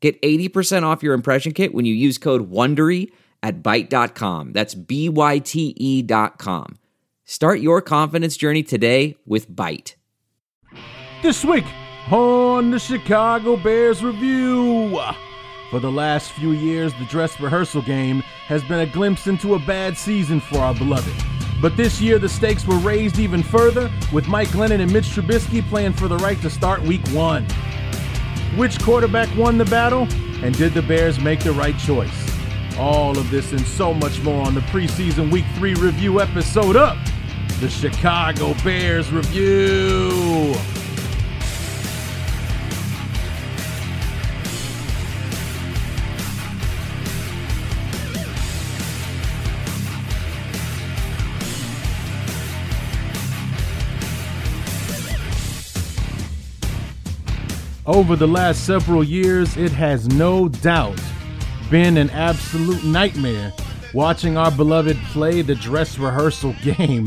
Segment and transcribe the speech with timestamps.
[0.00, 3.10] Get 80% off your impression kit when you use code WONDERY
[3.42, 4.52] at Byte.com.
[4.52, 6.78] That's B-Y-T-E dot com.
[7.24, 9.94] Start your confidence journey today with Byte.
[11.22, 11.64] This week
[12.10, 14.98] on the Chicago Bears Review.
[15.70, 19.58] For the last few years, the dress rehearsal game has been a glimpse into a
[19.58, 21.12] bad season for our beloved.
[21.60, 25.60] But this year, the stakes were raised even further with Mike Glennon and Mitch Trubisky
[25.68, 27.46] playing for the right to start week one.
[28.58, 30.08] Which quarterback won the battle?
[30.42, 32.10] And did the Bears make the right choice?
[32.76, 36.98] All of this and so much more on the preseason week three review episode of
[37.60, 40.56] the Chicago Bears Review.
[57.88, 61.00] Over the last several years, it has no doubt
[61.70, 63.50] been an absolute nightmare
[63.94, 67.06] watching our beloved play the dress rehearsal game.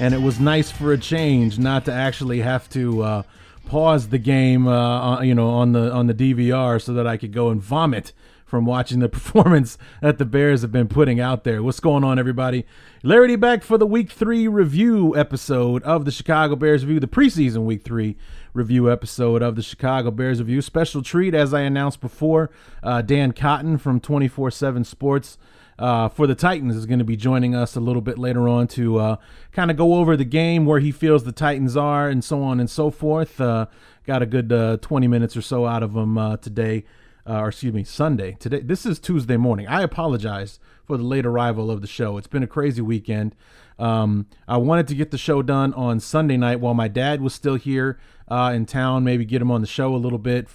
[0.00, 3.22] And it was nice for a change not to actually have to uh,
[3.66, 7.32] pause the game, uh, you know, on the on the DVR so that I could
[7.32, 8.12] go and vomit
[8.44, 11.62] from watching the performance that the Bears have been putting out there.
[11.62, 12.66] What's going on, everybody?
[13.04, 17.64] Larry back for the Week Three review episode of the Chicago Bears review, the preseason
[17.64, 18.16] Week Three
[18.56, 20.62] review episode of the Chicago Bears review.
[20.62, 22.50] Special treat, as I announced before,
[22.82, 25.36] uh, Dan Cotton from 24 7 Sports.
[25.78, 28.66] Uh, for the Titans is going to be joining us a little bit later on
[28.66, 29.16] to uh,
[29.52, 32.58] kind of go over the game, where he feels the Titans are, and so on
[32.58, 33.38] and so forth.
[33.38, 33.66] Uh,
[34.04, 36.84] got a good uh, 20 minutes or so out of him uh, today,
[37.28, 38.38] uh, or excuse me, Sunday.
[38.40, 39.68] Today, this is Tuesday morning.
[39.68, 42.16] I apologize for the late arrival of the show.
[42.16, 43.36] It's been a crazy weekend.
[43.78, 47.34] Um, I wanted to get the show done on Sunday night while my dad was
[47.34, 47.98] still here
[48.28, 50.48] uh, in town, maybe get him on the show a little bit.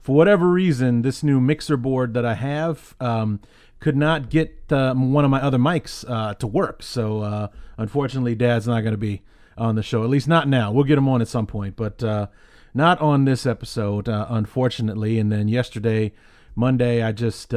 [0.00, 3.40] For whatever reason, this new mixer board that I have um,
[3.80, 6.82] could not get uh, one of my other mics uh, to work.
[6.82, 9.22] So uh, unfortunately, Dad's not going to be
[9.58, 10.70] on the show, at least not now.
[10.70, 12.28] We'll get him on at some point, but uh,
[12.74, 15.18] not on this episode, uh, unfortunately.
[15.18, 16.12] And then yesterday,
[16.54, 17.54] Monday, I just.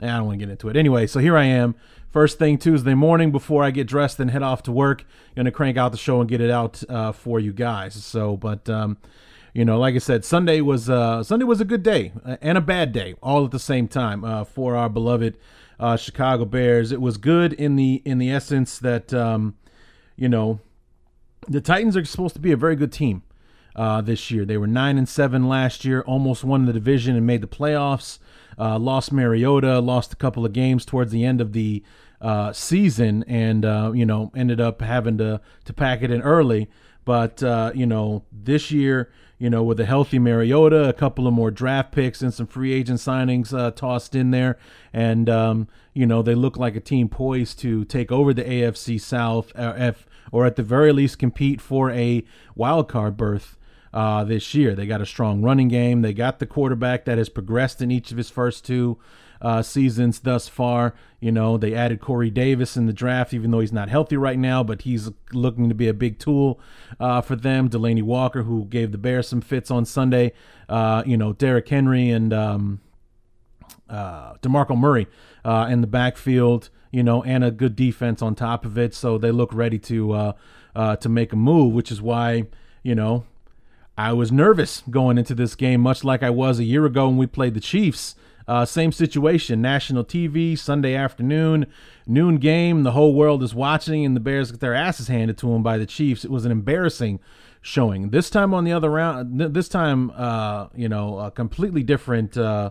[0.00, 0.76] I don't want to get into it.
[0.76, 1.74] Anyway, so here I am
[2.10, 5.04] First thing Tuesday morning before I get dressed and head off to work,
[5.36, 7.94] gonna crank out the show and get it out uh, for you guys.
[8.02, 8.96] So, but um,
[9.52, 12.62] you know, like I said, Sunday was uh, Sunday was a good day and a
[12.62, 15.36] bad day all at the same time uh, for our beloved
[15.78, 16.92] uh, Chicago Bears.
[16.92, 19.56] It was good in the in the essence that um,
[20.16, 20.60] you know
[21.46, 23.22] the Titans are supposed to be a very good team
[23.78, 24.44] uh, this year.
[24.44, 28.18] They were nine and seven last year, almost won the division and made the playoffs.
[28.58, 31.84] Uh, lost Mariota, lost a couple of games towards the end of the
[32.20, 36.68] uh, season, and uh, you know ended up having to to pack it in early.
[37.04, 41.32] But uh, you know this year, you know with a healthy Mariota, a couple of
[41.32, 44.58] more draft picks, and some free agent signings uh, tossed in there,
[44.92, 49.00] and um, you know they look like a team poised to take over the AFC
[49.00, 49.92] South, uh,
[50.32, 52.24] or at the very least compete for a
[52.56, 53.54] wild card berth
[53.92, 54.74] uh, this year.
[54.74, 56.02] They got a strong running game.
[56.02, 58.98] They got the quarterback that has progressed in each of his first two
[59.40, 60.94] uh, seasons thus far.
[61.20, 64.38] You know, they added Corey Davis in the draft, even though he's not healthy right
[64.38, 66.60] now, but he's looking to be a big tool
[67.00, 67.68] uh, for them.
[67.68, 70.32] Delanie Walker, who gave the Bears some fits on Sunday.
[70.68, 72.80] Uh, you know, Derrick Henry and um,
[73.88, 75.06] uh, DeMarco Murray
[75.44, 76.70] uh, in the backfield.
[76.90, 80.12] You know, and a good defense on top of it, so they look ready to
[80.74, 82.44] uh, to make a move, which is why
[82.82, 83.24] you know
[83.98, 87.16] I was nervous going into this game, much like I was a year ago when
[87.16, 88.14] we played the Chiefs.
[88.46, 91.66] Uh, same situation, national TV, Sunday afternoon,
[92.06, 92.84] noon game.
[92.84, 95.78] The whole world is watching, and the Bears get their asses handed to them by
[95.78, 96.24] the Chiefs.
[96.24, 97.18] It was an embarrassing
[97.60, 98.10] showing.
[98.10, 102.70] This time on the other round, this time, uh, you know, a completely different uh,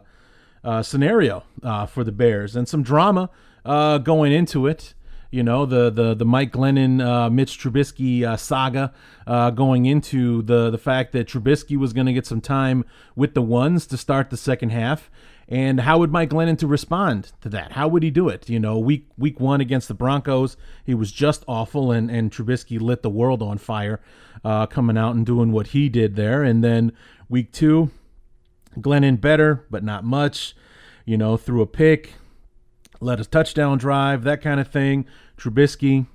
[0.64, 3.30] uh scenario uh, for the Bears and some drama
[3.66, 4.94] uh, going into it.
[5.32, 8.94] You know the the the Mike Glennon, uh, Mitch Trubisky uh, saga
[9.26, 12.86] uh, going into the the fact that Trubisky was going to get some time
[13.16, 15.12] with the ones to start the second half,
[15.48, 17.74] and how would Mike Glennon to respond to that?
[17.74, 18.50] How would he do it?
[18.50, 22.80] You know, week week one against the Broncos, he was just awful, and and Trubisky
[22.80, 24.00] lit the world on fire,
[24.46, 26.94] uh, coming out and doing what he did there, and then
[27.28, 27.92] week two,
[28.78, 30.56] Glennon better, but not much
[31.08, 32.14] you know, threw a pick,
[33.00, 35.06] led a touchdown drive, that kind of thing.
[35.38, 36.08] Trubisky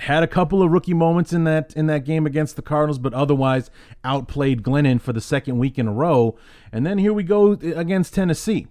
[0.00, 3.14] had a couple of rookie moments in that in that game against the Cardinals, but
[3.14, 3.70] otherwise
[4.04, 6.36] outplayed Glennon for the second week in a row.
[6.72, 8.66] And then here we go against Tennessee.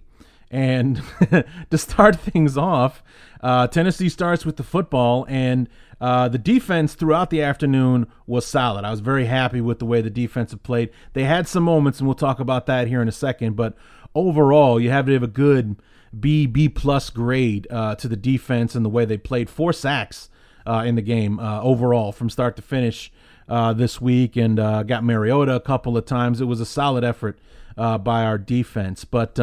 [0.48, 1.02] And
[1.70, 3.02] to start things off,
[3.40, 5.68] uh, Tennessee starts with the football, and
[6.00, 8.84] uh, the defense throughout the afternoon was solid.
[8.84, 10.90] I was very happy with the way the defense have played.
[11.14, 13.56] They had some moments, and we'll talk about that here in a second.
[13.56, 13.74] But
[14.14, 15.76] overall, you have to have a good
[16.18, 19.50] B B plus grade uh, to the defense and the way they played.
[19.50, 20.30] Four sacks
[20.66, 23.12] uh, in the game uh, overall from start to finish
[23.48, 26.40] uh, this week, and uh, got Mariota a couple of times.
[26.40, 27.38] It was a solid effort
[27.76, 29.04] uh, by our defense.
[29.04, 29.38] But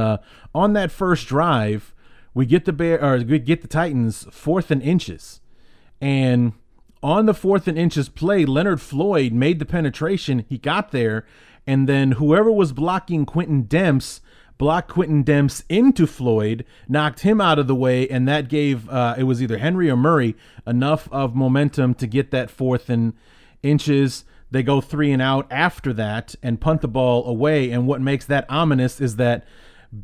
[0.54, 1.94] on that first drive,
[2.34, 5.42] we get the bear or we get the Titans fourth and inches,
[6.02, 6.54] and
[7.02, 10.46] on the fourth and inches play, Leonard Floyd made the penetration.
[10.48, 11.26] He got there,
[11.68, 14.22] and then whoever was blocking Quintin Demps
[14.58, 19.16] blocked Quintin Demps into Floyd, knocked him out of the way, and that gave uh,
[19.18, 20.36] it was either Henry or Murray
[20.66, 23.14] enough of momentum to get that fourth and
[23.62, 24.26] inches.
[24.52, 27.72] They go three and out after that and punt the ball away.
[27.72, 29.46] And what makes that ominous is that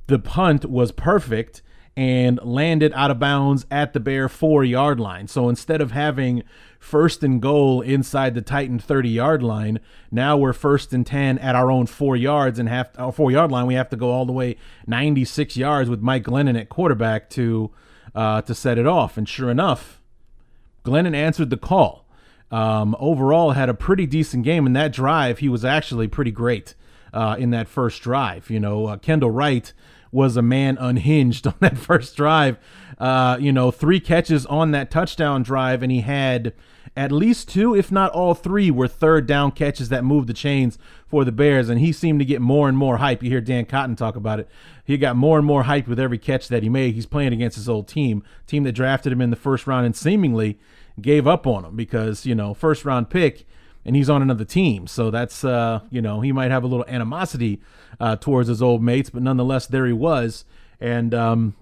[0.07, 1.61] the punt was perfect
[1.99, 5.27] and landed out of bounds at the Bear four yard line.
[5.27, 6.43] So instead of having
[6.79, 11.55] first and goal inside the Titan 30 yard line, now we're first and 10 at
[11.55, 13.65] our own four yards and have our four yard line.
[13.65, 14.55] We have to go all the way
[14.87, 17.69] 96 yards with Mike Glennon at quarterback to
[18.15, 19.17] uh, to set it off.
[19.17, 20.01] And sure enough,
[20.85, 22.05] Glennon answered the call.
[22.49, 25.39] Um, overall, had a pretty decent game in that drive.
[25.39, 26.75] He was actually pretty great
[27.13, 28.49] uh, in that first drive.
[28.49, 29.73] You know, uh, Kendall Wright
[30.11, 32.57] was a man unhinged on that first drive.
[32.97, 36.53] Uh, you know, three catches on that touchdown drive, and he had
[36.95, 40.77] at least two, if not all three, were third down catches that moved the chains
[41.07, 41.69] for the Bears.
[41.69, 43.23] And he seemed to get more and more hype.
[43.23, 44.49] You hear Dan Cotton talk about it.
[44.83, 46.95] He got more and more hype with every catch that he made.
[46.95, 49.95] He's playing against his old team, team that drafted him in the first round and
[49.95, 50.59] seemingly
[50.99, 53.45] gave up on him because, you know, first round pick
[53.89, 54.85] and he's on another team.
[54.85, 57.59] So that's uh, you know, he might have a little animosity
[57.99, 60.45] uh, towards his old mates, but nonetheless, there he was.
[60.79, 61.55] And um,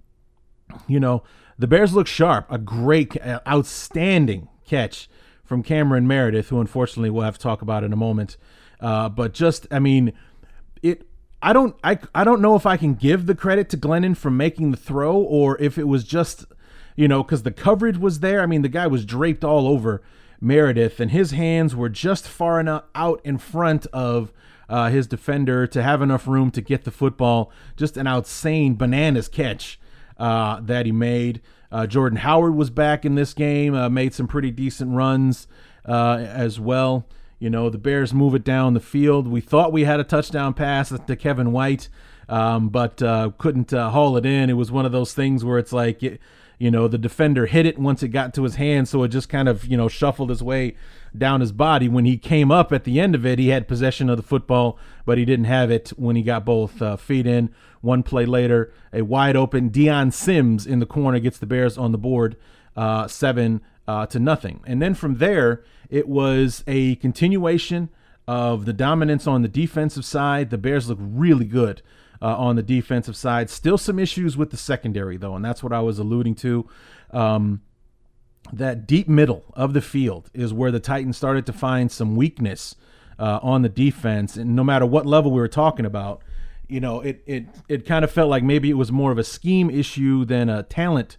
[0.89, 1.23] you know,
[1.57, 2.45] the Bears look sharp.
[2.51, 5.09] A great, uh, outstanding catch
[5.45, 8.35] from Cameron Meredith, who unfortunately we'll have to talk about in a moment.
[8.81, 10.11] Uh, but just, I mean,
[10.81, 11.07] it.
[11.41, 14.29] I don't, I, I don't know if I can give the credit to Glennon for
[14.29, 16.43] making the throw, or if it was just,
[16.97, 18.41] you know, because the coverage was there.
[18.41, 20.01] I mean, the guy was draped all over
[20.39, 24.31] Meredith, and his hands were just far enough out in front of
[24.69, 27.51] uh, his defender to have enough room to get the football.
[27.75, 29.79] Just an insane bananas catch
[30.17, 31.41] uh, that he made.
[31.71, 35.47] Uh, Jordan Howard was back in this game, uh, made some pretty decent runs
[35.85, 37.05] uh, as well.
[37.39, 39.27] You know, the Bears move it down the field.
[39.27, 41.87] We thought we had a touchdown pass to Kevin White,
[42.27, 44.49] um, but uh, couldn't haul it in.
[44.49, 46.19] It was one of those things where it's like, it,
[46.57, 49.29] you know, the defender hit it once it got to his hand, so it just
[49.29, 50.75] kind of, you know, shuffled his way
[51.15, 51.87] down his body.
[51.87, 54.79] When he came up at the end of it, he had possession of the football,
[55.05, 57.53] but he didn't have it when he got both uh, feet in.
[57.81, 61.91] One play later, a wide open Dion Sims in the corner gets the Bears on
[61.91, 62.35] the board,
[62.75, 64.61] uh, seven uh, to nothing.
[64.65, 67.89] And then from there, it was a continuation
[68.27, 70.49] of the dominance on the defensive side.
[70.49, 71.81] The Bears look really good.
[72.19, 73.47] Uh, on the defensive side.
[73.47, 76.67] Still some issues with the secondary, though, and that's what I was alluding to.
[77.11, 77.61] Um,
[78.51, 82.75] that deep middle of the field is where the Titans started to find some weakness
[83.19, 84.37] uh, on the defense.
[84.37, 86.21] And no matter what level we were talking about,
[86.67, 89.23] you know, it it it kind of felt like maybe it was more of a
[89.23, 91.17] scheme issue than a talent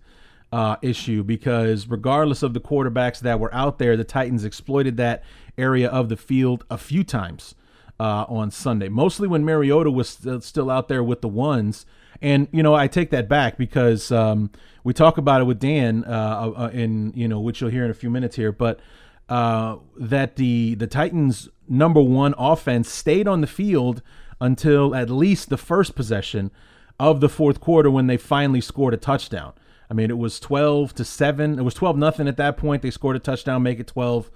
[0.52, 5.23] uh, issue because regardless of the quarterbacks that were out there, the Titans exploited that
[5.57, 7.55] area of the field a few times
[8.00, 8.88] uh, on Sunday.
[8.88, 11.87] Mostly when Mariota was st- still out there with the ones.
[12.21, 14.50] And you know, I take that back because um,
[14.85, 17.90] we talk about it with Dan uh, uh, in you know, which you'll hear in
[17.90, 18.52] a few minutes here.
[18.52, 18.81] But
[19.28, 24.02] uh, that the the Titans' number one offense stayed on the field
[24.40, 26.50] until at least the first possession
[26.99, 29.52] of the fourth quarter when they finally scored a touchdown.
[29.90, 31.59] I mean, it was 12 to 7.
[31.59, 32.83] It was 12 nothing at that point.
[32.83, 34.31] They scored a touchdown, make it 12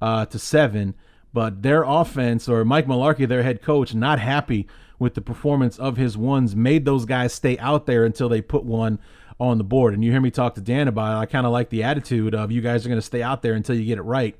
[0.00, 0.94] uh, to 7.
[1.36, 4.66] But their offense, or Mike Mularkey, their head coach, not happy
[4.98, 8.64] with the performance of his ones, made those guys stay out there until they put
[8.64, 8.98] one
[9.38, 9.92] on the board.
[9.92, 11.20] And you hear me talk to Dan about it.
[11.20, 13.52] I kind of like the attitude of you guys are going to stay out there
[13.52, 14.34] until you get it right,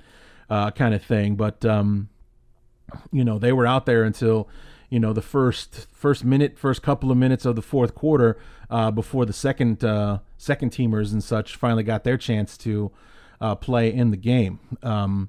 [0.48, 1.36] uh, kind of thing.
[1.36, 2.08] But um,
[3.12, 4.48] you know, they were out there until
[4.88, 8.38] you know the first first minute, first couple of minutes of the fourth quarter
[8.70, 12.90] uh, before the second uh, second teamers and such finally got their chance to
[13.38, 14.60] uh, play in the game.
[14.82, 15.28] Um,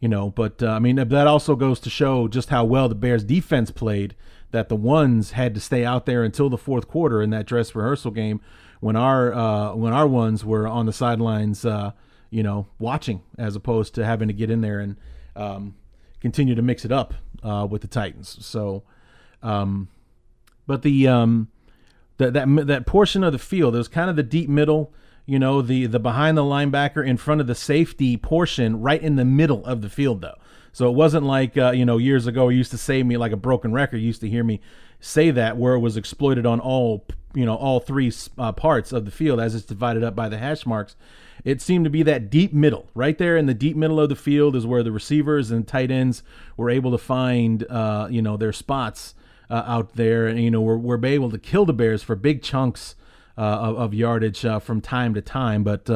[0.00, 2.94] you know, but uh, I mean that also goes to show just how well the
[2.94, 4.16] Bears defense played
[4.50, 7.74] that the ones had to stay out there until the fourth quarter in that dress
[7.74, 8.40] rehearsal game
[8.80, 11.92] when our uh, when our ones were on the sidelines, uh,
[12.30, 14.96] you know, watching as opposed to having to get in there and
[15.36, 15.76] um,
[16.20, 18.44] continue to mix it up uh, with the Titans.
[18.44, 18.82] So,
[19.42, 19.88] um,
[20.66, 21.48] but the um,
[22.16, 24.92] that that that portion of the field, it was kind of the deep middle.
[25.30, 29.14] You know, the the behind the linebacker in front of the safety portion, right in
[29.14, 30.34] the middle of the field, though.
[30.72, 32.48] So it wasn't like uh, you know years ago.
[32.48, 33.98] You used to say me like a broken record.
[33.98, 34.60] You used to hear me
[34.98, 39.04] say that where it was exploited on all you know all three uh, parts of
[39.04, 40.96] the field as it's divided up by the hash marks.
[41.44, 44.16] It seemed to be that deep middle, right there in the deep middle of the
[44.16, 46.24] field, is where the receivers and tight ends
[46.56, 49.14] were able to find uh, you know their spots
[49.48, 52.42] uh, out there, and you know we're, we're able to kill the Bears for big
[52.42, 52.96] chunks
[53.42, 55.88] of, of, yardage uh, from time to time, but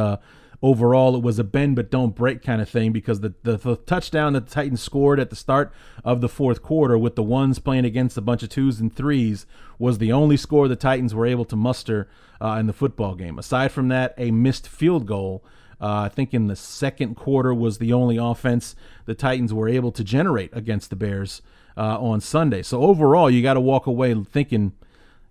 [0.64, 3.76] overall it was a bend but don't break kind of thing because the, the, the,
[3.76, 5.70] touchdown that the Titans scored at the start
[6.02, 9.44] of the fourth quarter with the ones playing against a bunch of twos and threes
[9.78, 12.08] was the only score the Titans were able to muster
[12.40, 13.38] uh, in the football game.
[13.38, 15.44] Aside from that, a missed field goal.
[15.78, 18.74] Uh, I think in the second quarter was the only offense
[19.04, 21.42] the Titans were able to generate against the Bears
[21.76, 22.62] uh, on Sunday.
[22.62, 24.72] So overall, you got to walk away thinking,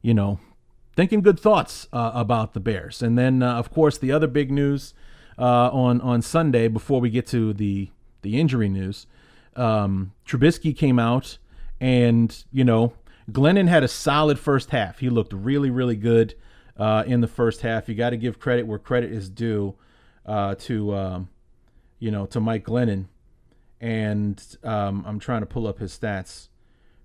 [0.03, 0.39] you know,
[0.95, 3.01] thinking good thoughts uh, about the Bears.
[3.01, 4.93] And then, uh, of course, the other big news
[5.37, 7.89] uh, on on Sunday before we get to the
[8.21, 9.07] the injury news.
[9.55, 11.37] Um, Trubisky came out,
[11.79, 12.93] and you know
[13.31, 14.99] Glennon had a solid first half.
[14.99, 16.35] He looked really really good
[16.77, 17.87] uh, in the first half.
[17.89, 19.75] You got to give credit where credit is due
[20.25, 21.29] uh, to um,
[21.99, 23.05] you know to Mike Glennon,
[23.81, 26.49] and um, I'm trying to pull up his stats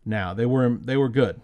[0.05, 0.35] now.
[0.35, 1.41] They were they were good.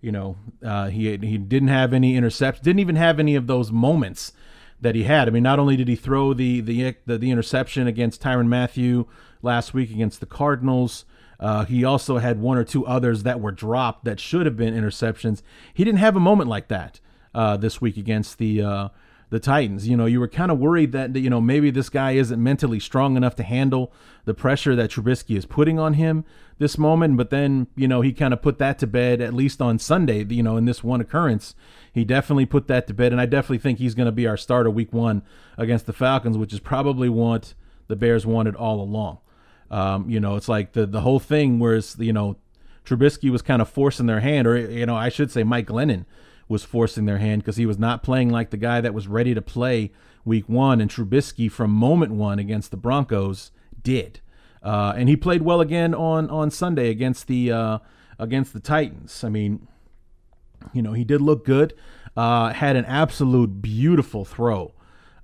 [0.00, 3.70] You know, uh, he he didn't have any interceptions, didn't even have any of those
[3.70, 4.32] moments
[4.80, 5.28] that he had.
[5.28, 9.06] I mean, not only did he throw the the the, the interception against Tyrann Mathieu
[9.42, 11.04] last week against the Cardinals,
[11.38, 14.74] uh, he also had one or two others that were dropped that should have been
[14.74, 15.42] interceptions.
[15.74, 17.00] He didn't have a moment like that
[17.34, 18.88] uh, this week against the uh,
[19.30, 19.88] the Titans.
[19.88, 22.78] You know, you were kind of worried that you know maybe this guy isn't mentally
[22.78, 23.92] strong enough to handle
[24.24, 26.24] the pressure that Trubisky is putting on him
[26.58, 27.16] this moment.
[27.16, 30.24] But then you know he kind of put that to bed at least on Sunday.
[30.24, 31.54] You know, in this one occurrence,
[31.92, 34.36] he definitely put that to bed, and I definitely think he's going to be our
[34.36, 35.22] starter week one
[35.56, 37.54] against the Falcons, which is probably what
[37.86, 39.18] the Bears wanted all along.
[39.70, 42.36] Um, you know, it's like the the whole thing whereas you know
[42.84, 46.04] Trubisky was kind of forcing their hand, or you know, I should say Mike Glennon
[46.50, 49.32] was forcing their hand because he was not playing like the guy that was ready
[49.34, 49.92] to play
[50.24, 54.20] week one, and Trubisky from moment one against the Broncos did.
[54.62, 57.78] Uh, and he played well again on on Sunday against the uh,
[58.18, 59.22] against the Titans.
[59.22, 59.68] I mean,
[60.72, 61.72] you know, he did look good.
[62.16, 64.74] Uh, had an absolute beautiful throw.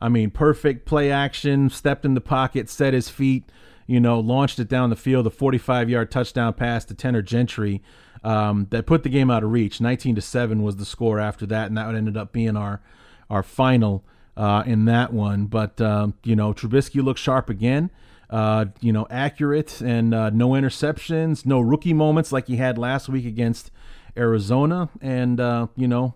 [0.00, 1.68] I mean, perfect play action.
[1.68, 3.50] Stepped in the pocket, set his feet.
[3.88, 5.26] You know, launched it down the field.
[5.26, 7.82] A 45 yard touchdown pass to Tanner Gentry
[8.24, 9.80] um, that put the game out of reach.
[9.80, 12.80] 19 to seven was the score after that, and that ended up being our
[13.28, 14.04] our final
[14.36, 15.46] uh, in that one.
[15.46, 17.90] But um, you know, Trubisky looked sharp again.
[18.28, 23.08] Uh, you know, accurate and uh, no interceptions, no rookie moments like he had last
[23.08, 23.70] week against
[24.16, 26.14] Arizona, and uh, you know.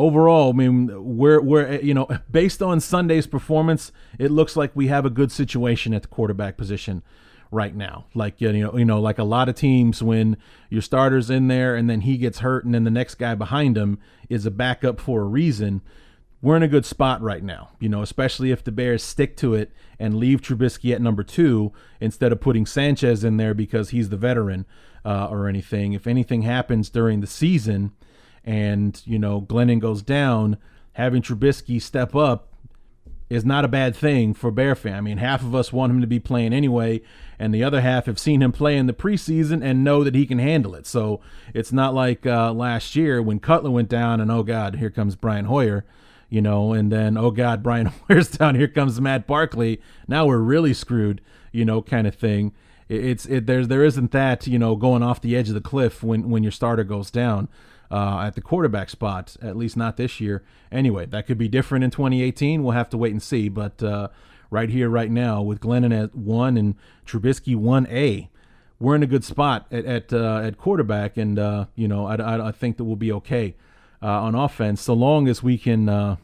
[0.00, 4.86] Overall, I mean, we're we're you know based on Sunday's performance, it looks like we
[4.86, 7.02] have a good situation at the quarterback position
[7.50, 8.06] right now.
[8.14, 10.36] Like you know, you know, like a lot of teams when
[10.70, 13.76] your starter's in there and then he gets hurt and then the next guy behind
[13.76, 15.82] him is a backup for a reason.
[16.40, 19.54] We're in a good spot right now, you know, especially if the Bears stick to
[19.54, 24.08] it and leave Trubisky at number two instead of putting Sanchez in there because he's
[24.08, 24.64] the veteran
[25.04, 25.94] uh, or anything.
[25.94, 27.90] If anything happens during the season
[28.44, 30.58] and, you know, Glennon goes down,
[30.92, 32.47] having Trubisky step up
[33.30, 34.94] is not a bad thing for Bear fan.
[34.94, 37.02] I mean, half of us want him to be playing anyway,
[37.38, 40.26] and the other half have seen him play in the preseason and know that he
[40.26, 40.86] can handle it.
[40.86, 41.20] So
[41.52, 45.14] it's not like uh, last year when Cutler went down and oh God, here comes
[45.14, 45.84] Brian Hoyer,
[46.30, 49.80] you know, and then oh God, Brian Hoyer's down, here comes Matt Barkley.
[50.06, 51.20] Now we're really screwed,
[51.52, 52.54] you know, kind of thing.
[52.88, 56.02] It's it there's there isn't that you know going off the edge of the cliff
[56.02, 57.48] when when your starter goes down
[57.90, 60.42] uh, at the quarterback spot, at least not this year.
[60.70, 62.62] Anyway, that could be different in 2018.
[62.62, 63.48] We'll have to wait and see.
[63.48, 64.08] But uh,
[64.50, 66.74] right here, right now, with Glennon at one and
[67.06, 68.28] Trubisky 1A,
[68.80, 72.48] we're in a good spot at at, uh, at quarterback, and uh, you know I,
[72.48, 73.56] I, think that we'll be okay
[74.02, 76.16] uh, on offense so long as we can uh,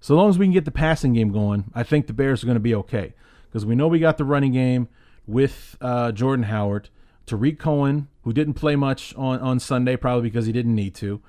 [0.00, 1.70] so long as we can get the passing game going.
[1.74, 3.14] I think the Bears are going to be okay
[3.46, 4.88] because we know we got the running game
[5.26, 6.88] with Jordan Howard.
[7.32, 11.22] Tarik Cohen, who didn't play much on, on Sunday, probably because he didn't need to.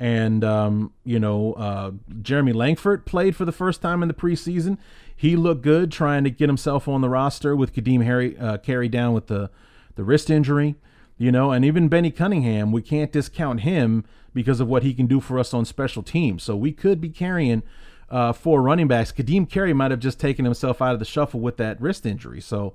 [0.00, 4.78] And, um, you know, uh, Jeremy Langford played for the first time in the preseason.
[5.14, 8.88] He looked good trying to get himself on the roster with Kadeem Harry uh, carry
[8.88, 9.48] down with the,
[9.94, 10.74] the wrist injury.
[11.16, 15.06] you know, and even Benny Cunningham, we can't discount him because of what he can
[15.06, 16.42] do for us on special teams.
[16.42, 17.62] So we could be carrying
[18.10, 19.12] uh, four running backs.
[19.12, 22.40] Kadeem Carey might have just taken himself out of the shuffle with that wrist injury.
[22.40, 22.74] So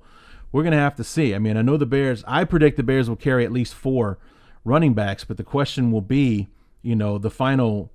[0.51, 1.35] we're going to have to see.
[1.35, 4.17] I mean, I know the Bears, I predict the Bears will carry at least four
[4.63, 6.47] running backs, but the question will be,
[6.81, 7.91] you know, the final,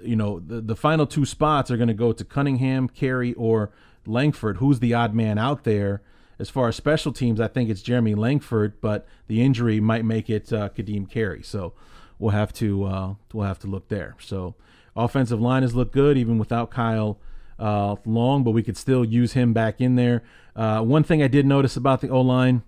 [0.00, 3.70] you know, the, the final two spots are going to go to Cunningham, Carey, or
[4.06, 4.58] Langford.
[4.58, 6.02] Who's the odd man out there?
[6.38, 10.28] As far as special teams, I think it's Jeremy Langford, but the injury might make
[10.28, 11.42] it uh, Kadeem Carey.
[11.42, 11.72] So
[12.18, 14.16] we'll have to uh, we'll have to look there.
[14.20, 14.54] So
[14.94, 17.18] offensive line has looked good even without Kyle
[17.58, 20.22] uh, Long, but we could still use him back in there.
[20.54, 22.62] Uh, one thing I did notice about the O line,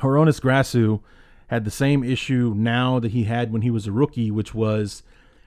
[0.00, 1.00] Hroniss Grasu
[1.48, 5.02] had the same issue now that he had when he was a rookie, which was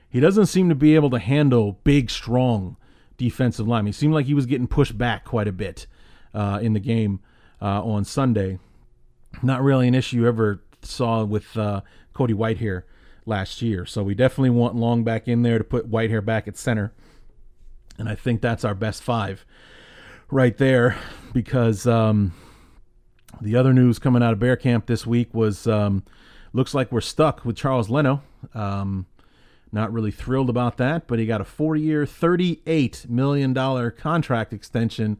[0.09, 2.77] he doesn't seem to be able to handle big, strong
[3.17, 3.85] defensive line.
[3.85, 5.87] He seemed like he was getting pushed back quite a bit
[6.33, 7.19] uh, in the game
[7.61, 8.59] uh, on Sunday.
[9.41, 11.81] Not really an issue ever saw with uh,
[12.13, 12.83] Cody Whitehair
[13.25, 13.85] last year.
[13.85, 16.93] So we definitely want Long back in there to put Whitehair back at center.
[17.97, 19.45] And I think that's our best five
[20.29, 20.97] right there
[21.33, 22.33] because um,
[23.41, 26.03] the other news coming out of Bear Camp this week was um,
[26.53, 28.21] looks like we're stuck with Charles Leno.
[28.53, 29.05] Um,
[29.71, 35.17] not really thrilled about that, but he got a four year, $38 million contract extension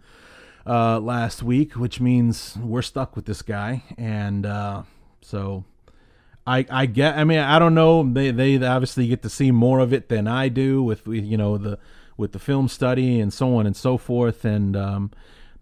[0.66, 3.84] uh, last week, which means we're stuck with this guy.
[3.98, 4.84] And uh,
[5.22, 5.66] so
[6.46, 8.04] I, I get, I mean, I don't know.
[8.04, 11.58] They, they obviously get to see more of it than I do with, you know,
[11.58, 11.80] the,
[12.18, 14.46] with the film study and so on and so forth.
[14.46, 15.12] And, um,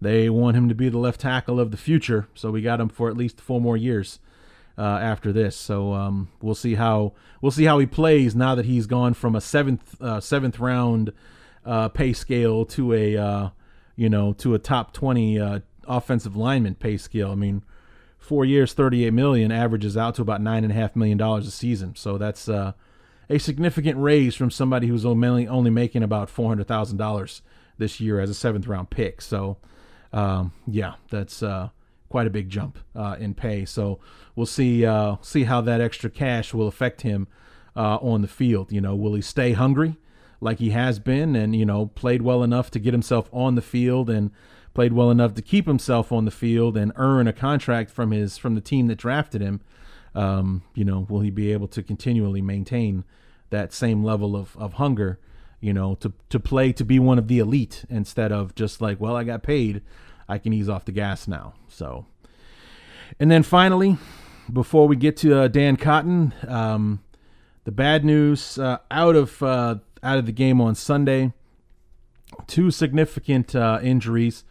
[0.02, 2.88] they want him to be the left tackle of the future, so we got him
[2.88, 4.18] for at least four more years
[4.76, 5.54] uh, after this.
[5.54, 9.36] So um, we'll see how we'll see how he plays now that he's gone from
[9.36, 11.12] a seventh uh, seventh round
[11.64, 13.48] uh, pay scale to a uh,
[13.94, 17.30] you know to a top twenty uh, offensive lineman pay scale.
[17.30, 17.62] I mean,
[18.18, 21.46] four years, thirty eight million averages out to about nine and a half million dollars
[21.46, 21.94] a season.
[21.94, 22.72] So that's uh,
[23.28, 27.42] a significant raise from somebody who's only only making about four hundred thousand dollars
[27.78, 29.20] this year as a seventh round pick.
[29.20, 29.56] So
[30.12, 31.70] um, yeah, that's uh,
[32.08, 33.64] quite a big jump uh, in pay.
[33.64, 33.98] So
[34.36, 37.28] we'll see uh, see how that extra cash will affect him
[37.74, 38.72] uh, on the field.
[38.72, 39.96] You know, will he stay hungry
[40.40, 43.62] like he has been, and you know, played well enough to get himself on the
[43.62, 44.30] field and
[44.74, 48.38] played well enough to keep himself on the field and earn a contract from his
[48.38, 49.60] from the team that drafted him.
[50.14, 53.04] Um, you know, will he be able to continually maintain
[53.52, 55.18] that same level of, of hunger?
[55.62, 59.00] you know, to to play to be one of the elite instead of just like,
[59.00, 59.80] well, I got paid,
[60.28, 61.54] I can ease off the gas now.
[61.68, 62.04] So,
[63.18, 63.96] and then finally,
[64.52, 67.00] before we get to uh, Dan Cotton, um,
[67.62, 71.32] the bad news uh, out of uh, out of the game on Sunday,
[72.46, 74.44] two significant uh, injuries.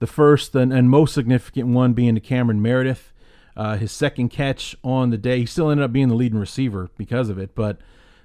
[0.00, 3.12] The first and, and, most significant one being to Cameron Meredith.
[3.56, 6.88] Uh, his second catch on the day, he still ended up being the leading receiver
[6.96, 7.80] because of it, but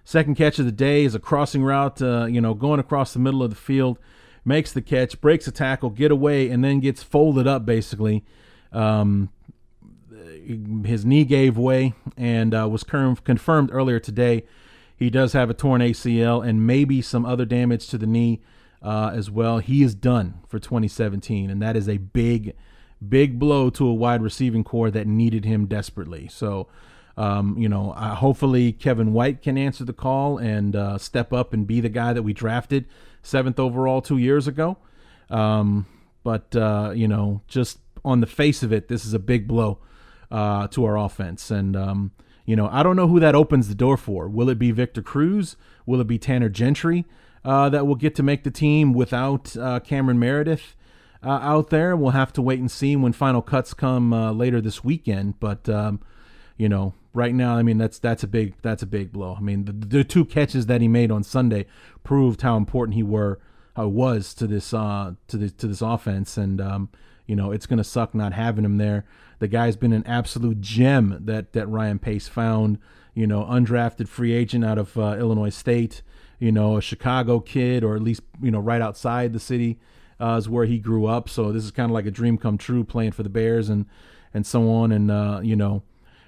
[0.06, 3.20] Second catch of the day is a crossing route, uh, you know, going across the
[3.20, 3.98] middle of the field,
[4.44, 8.24] makes the catch, breaks a tackle, get away, and then gets folded up basically.
[8.72, 9.30] Um,
[10.86, 14.46] his knee gave way and uh, was confirmed earlier today.
[14.96, 18.42] He does have a torn ACL and maybe some other damage to the knee
[18.82, 19.60] uh, as well.
[19.60, 22.56] He is done for 2017, and that is a big,
[23.08, 26.28] big blow to a wide receiving core that needed him desperately.
[26.28, 26.68] So,
[27.16, 31.54] um, you know, uh, hopefully Kevin White can answer the call and uh, step up
[31.54, 32.86] and be the guy that we drafted
[33.22, 34.78] seventh overall two years ago.
[35.30, 35.86] Um,
[36.24, 39.80] but uh, you know, just on the face of it, this is a big blow
[40.32, 42.12] uh, to our offense, and um,
[42.46, 44.28] you know, I don't know who that opens the door for.
[44.28, 45.56] Will it be Victor Cruz?
[45.86, 47.06] Will it be Tanner Gentry
[47.46, 50.76] uh, that will get to make the team without uh, Cameron Meredith?
[51.26, 55.40] out there, we'll have to wait and see when final cuts come later this weekend.
[55.40, 56.02] But um,
[56.58, 59.36] you know, right now, I mean that's that's a big that's a big blow.
[59.38, 61.66] I mean the, the two catches that he made on Sunday
[62.04, 63.40] proved how important he were
[63.76, 66.90] how was to this uh to this to this offense, and um,
[67.26, 69.06] you know it's gonna suck not having him there.
[69.40, 72.80] The guy's been an absolute gem that that Ryan Pace found.
[73.16, 76.02] You know, undrafted free agent out of uh, Illinois State.
[76.40, 79.78] You know, a Chicago kid, or at least you know right outside the city
[80.20, 81.30] uh, is where he grew up.
[81.30, 83.86] So this is kind of like a dream come true playing for the Bears and
[84.34, 84.92] and so on.
[84.92, 85.84] And uh, you know,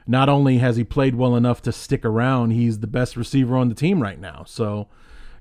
[0.07, 3.69] not only has he played well enough to stick around, he's the best receiver on
[3.69, 4.43] the team right now.
[4.45, 4.87] So,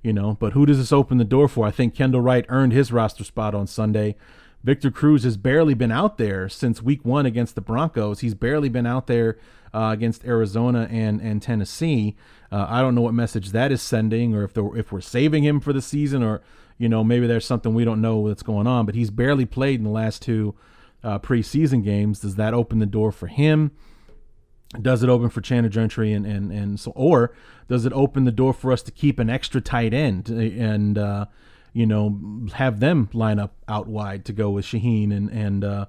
[0.03, 1.67] you know, but who does this open the door for?
[1.67, 4.17] I think Kendall Wright earned his roster spot on Sunday.
[4.63, 8.21] Victor Cruz has barely been out there since week one against the Broncos.
[8.21, 9.39] He's barely been out there
[9.75, 12.17] uh, against Arizona and, and Tennessee.
[12.51, 15.61] Uh, I don't know what message that is sending or if, if we're saving him
[15.61, 16.41] for the season or,
[16.79, 19.81] you know, maybe there's something we don't know what's going on, but he's barely played
[19.81, 20.55] in the last two
[21.03, 22.21] uh, preseason games.
[22.21, 23.71] Does that open the door for him?
[24.81, 27.33] Does it open for Tanner Gentry and, and, and so, or
[27.69, 31.27] does it open the door for us to keep an extra tight end and, uh,
[31.73, 35.87] you know, have them line up out wide to go with Shaheen and, and, uh,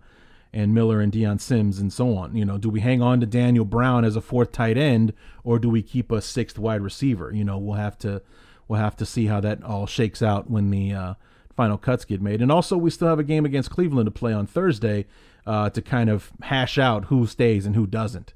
[0.53, 2.35] and Miller and Dion Sims and so on.
[2.35, 5.57] You know, do we hang on to Daniel Brown as a fourth tight end or
[5.59, 7.31] do we keep a sixth wide receiver?
[7.33, 8.21] You know, we'll have to
[8.67, 11.13] we'll have to see how that all shakes out when the uh,
[11.55, 12.41] final cuts get made.
[12.41, 15.05] And also, we still have a game against Cleveland to play on Thursday
[15.45, 18.33] uh, to kind of hash out who stays and who doesn't,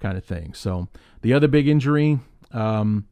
[0.00, 0.54] kind of thing.
[0.54, 0.88] So
[1.22, 2.18] the other big injury.
[2.52, 3.06] Um,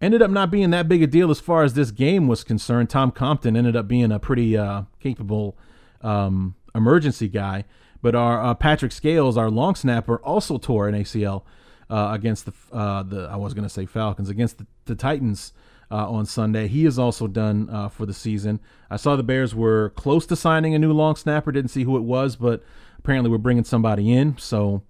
[0.00, 2.90] ended up not being that big a deal as far as this game was concerned.
[2.90, 5.56] Tom Compton ended up being a pretty uh, capable
[6.02, 7.64] um, emergency guy.
[8.02, 11.42] But our uh, Patrick Scales, our long snapper, also tore an ACL
[11.88, 15.52] uh, against the uh, the I was going to say Falcons against the, the Titans
[15.90, 16.68] uh, on Sunday.
[16.68, 18.60] He is also done uh, for the season.
[18.90, 21.50] I saw the Bears were close to signing a new long snapper.
[21.52, 22.62] Didn't see who it was, but
[22.98, 24.36] apparently we're bringing somebody in.
[24.38, 24.82] So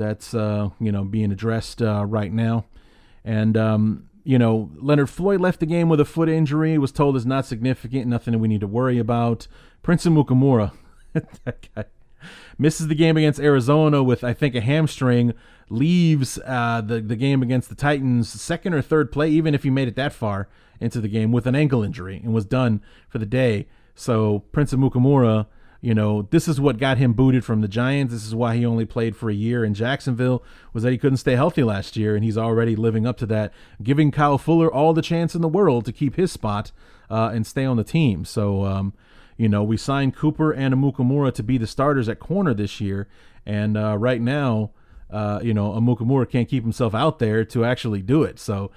[0.00, 2.64] that's uh, you know being addressed right now.
[3.24, 6.76] And um, you know Leonard Floyd left the game with a foot injury.
[6.78, 9.46] Was told is not significant, nothing we need to worry about.
[9.82, 10.72] Prince Amukamara,
[11.12, 11.84] that guy
[12.58, 15.34] misses the game against Arizona with I think a hamstring,
[15.68, 19.70] leaves uh, the the game against the Titans second or third play, even if he
[19.70, 20.48] made it that far
[20.80, 23.66] into the game with an ankle injury and was done for the day.
[23.94, 25.46] So Prince Amukamara,
[25.80, 28.12] you know, this is what got him booted from the Giants.
[28.12, 31.18] This is why he only played for a year in Jacksonville was that he couldn't
[31.18, 34.92] stay healthy last year, and he's already living up to that, giving Kyle Fuller all
[34.92, 36.70] the chance in the world to keep his spot
[37.08, 38.24] uh, and stay on the team.
[38.24, 38.64] So.
[38.64, 38.92] Um,
[39.36, 43.08] you know, we signed Cooper and Amukamara to be the starters at corner this year,
[43.46, 44.72] and uh, right now,
[45.10, 48.38] uh, you know, Amukamara can't keep himself out there to actually do it.
[48.38, 48.70] So,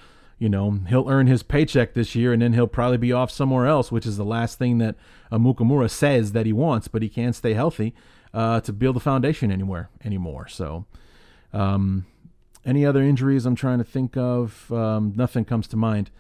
[0.44, 3.66] you know, he'll earn his paycheck this year, and then he'll probably be off somewhere
[3.66, 4.96] else, which is the last thing that
[5.32, 6.90] Amukamara says that he wants.
[6.90, 7.96] But he can't stay healthy
[8.34, 10.50] uh, to build a foundation anywhere anymore.
[10.50, 10.86] So,
[11.54, 12.08] um,
[12.66, 14.70] any other injuries I'm trying to think of?
[14.70, 16.12] Um, nothing comes to mind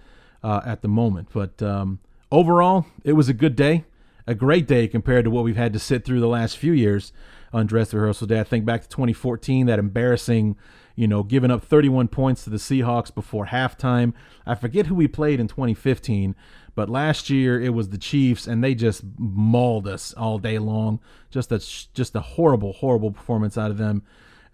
[0.42, 1.28] uh, at the moment.
[1.34, 2.00] But um,
[2.32, 3.84] overall, it was a good day
[4.26, 7.12] a great day compared to what we've had to sit through the last few years
[7.52, 8.40] on dress rehearsal day.
[8.40, 10.56] I think back to 2014, that embarrassing,
[10.96, 14.14] you know, giving up 31 points to the Seahawks before halftime.
[14.46, 16.36] I forget who we played in 2015,
[16.76, 21.00] but last year it was the Chiefs, and they just mauled us all day long.
[21.32, 21.60] Just a
[21.94, 24.04] just a horrible, horrible performance out of them,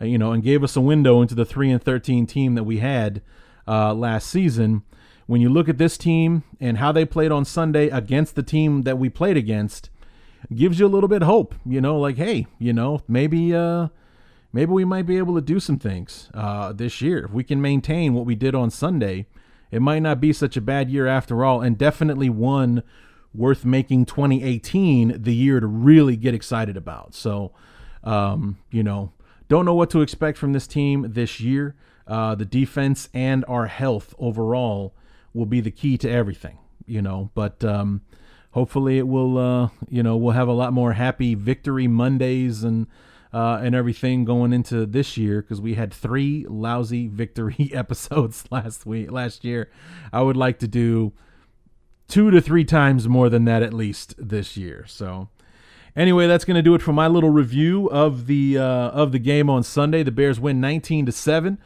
[0.01, 2.63] uh, you know, and gave us a window into the three and 13 team that
[2.63, 3.21] we had
[3.67, 4.83] uh, last season
[5.27, 8.81] when you look at this team and how they played on Sunday against the team
[8.81, 9.89] that we played against,
[10.55, 11.53] gives you a little bit hope.
[11.65, 13.89] You know, like hey, you know, maybe uh,
[14.51, 17.61] maybe we might be able to do some things uh, this year if we can
[17.61, 19.25] maintain what we did on Sunday.
[19.71, 22.81] It might not be such a bad year after all, and definitely one
[23.33, 27.13] worth making 2018 the year to really get excited about.
[27.13, 27.51] So,
[28.03, 29.11] um, you know,
[29.47, 31.75] don't know what to expect from this team this year.
[32.07, 34.95] Uh, the defense and our health overall
[35.33, 36.57] will be the key to everything,
[36.87, 37.29] you know.
[37.35, 38.01] But um,
[38.51, 42.87] hopefully, it will, uh, you know, we'll have a lot more happy victory Mondays and
[43.33, 48.85] uh, and everything going into this year because we had three lousy victory episodes last
[48.85, 49.69] week, last year.
[50.11, 51.13] I would like to do
[52.07, 54.85] two to three times more than that at least this year.
[54.87, 55.29] So.
[55.95, 59.19] Anyway, that's going to do it for my little review of the uh, of the
[59.19, 60.03] game on Sunday.
[60.03, 61.57] The Bears win 19 to seven,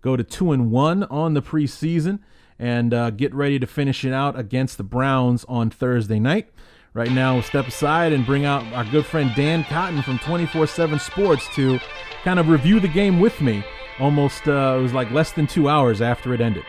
[0.00, 2.20] go to two and one on the preseason
[2.58, 6.48] and uh, get ready to finish it out against the Browns on Thursday night.
[6.94, 10.66] Right now, we'll step aside and bring out our good friend Dan Cotton from 24
[10.66, 11.80] 7 Sports to
[12.22, 13.64] kind of review the game with me.
[13.98, 16.64] Almost, uh, it was like less than two hours after it ended.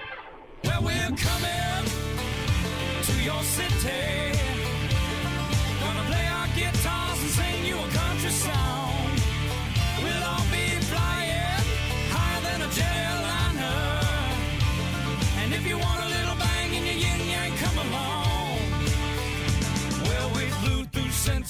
[0.63, 0.81] Well,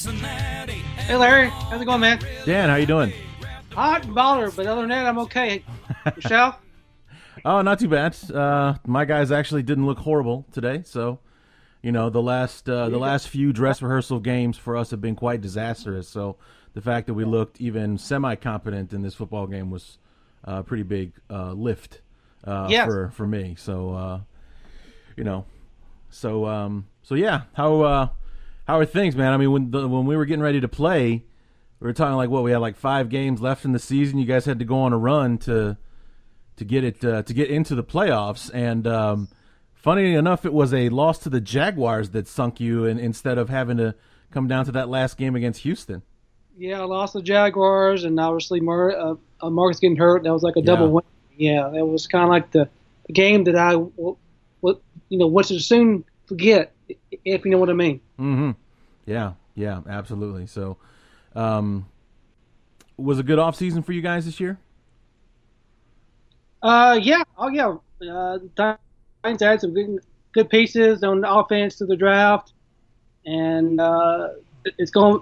[0.03, 0.73] Cincinnati.
[0.73, 2.19] Hey Larry, how's it going, man?
[2.45, 3.13] Dan, how you doing?
[3.71, 5.63] Hot and bothered, but other than that, I'm okay.
[6.17, 6.59] Michelle?
[7.45, 8.17] oh, not too bad.
[8.29, 11.19] Uh, my guys actually didn't look horrible today, so
[11.81, 15.15] you know the last uh, the last few dress rehearsal games for us have been
[15.15, 16.09] quite disastrous.
[16.09, 16.35] So
[16.73, 19.99] the fact that we looked even semi competent in this football game was
[20.43, 22.01] a pretty big uh, lift
[22.43, 22.85] uh, yes.
[22.85, 23.55] for for me.
[23.57, 24.19] So uh,
[25.15, 25.45] you know,
[26.09, 28.07] so um, so yeah, how uh,
[28.73, 29.31] how are things, man?
[29.31, 31.23] I mean, when the, when we were getting ready to play,
[31.79, 34.17] we were talking like what we had like five games left in the season.
[34.17, 35.77] You guys had to go on a run to
[36.55, 39.27] to get it uh, to get into the playoffs, and um,
[39.75, 43.49] funny enough, it was a loss to the Jaguars that sunk you, and instead of
[43.49, 43.93] having to
[44.31, 46.01] come down to that last game against Houston.
[46.57, 50.23] Yeah, I lost the Jaguars, and obviously Mar- uh, uh, Marcus getting hurt.
[50.23, 51.03] That was like a double win.
[51.37, 52.67] Yeah, that was kind of like the,
[53.05, 54.17] the game that I, w-
[54.63, 56.73] w- you know, to soon forget,
[57.23, 57.99] if you know what I mean.
[58.19, 58.51] Mm-hmm.
[59.05, 60.47] Yeah, yeah, absolutely.
[60.47, 60.77] So,
[61.35, 61.87] um,
[62.97, 64.59] was a good off season for you guys this year?
[66.61, 67.75] Uh, yeah, oh yeah.
[68.09, 69.99] Uh, Titans had some good,
[70.33, 72.53] good pieces on the offense to the draft,
[73.25, 74.29] and uh,
[74.77, 75.21] it's going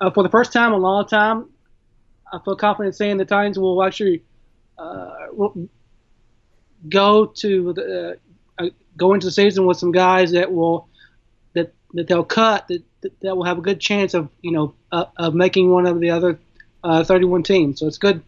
[0.00, 1.48] uh, for the first time in a long time.
[2.32, 4.24] I feel confident saying the Titans will actually
[4.78, 5.68] uh, will
[6.88, 8.18] go to the
[8.58, 10.88] uh, go into the season with some guys that will
[11.94, 12.82] that they'll cut that
[13.20, 16.10] that, will have a good chance of you know uh, of making one of the
[16.10, 16.38] other
[16.84, 17.80] uh, 31 teams.
[17.80, 18.22] So it's good.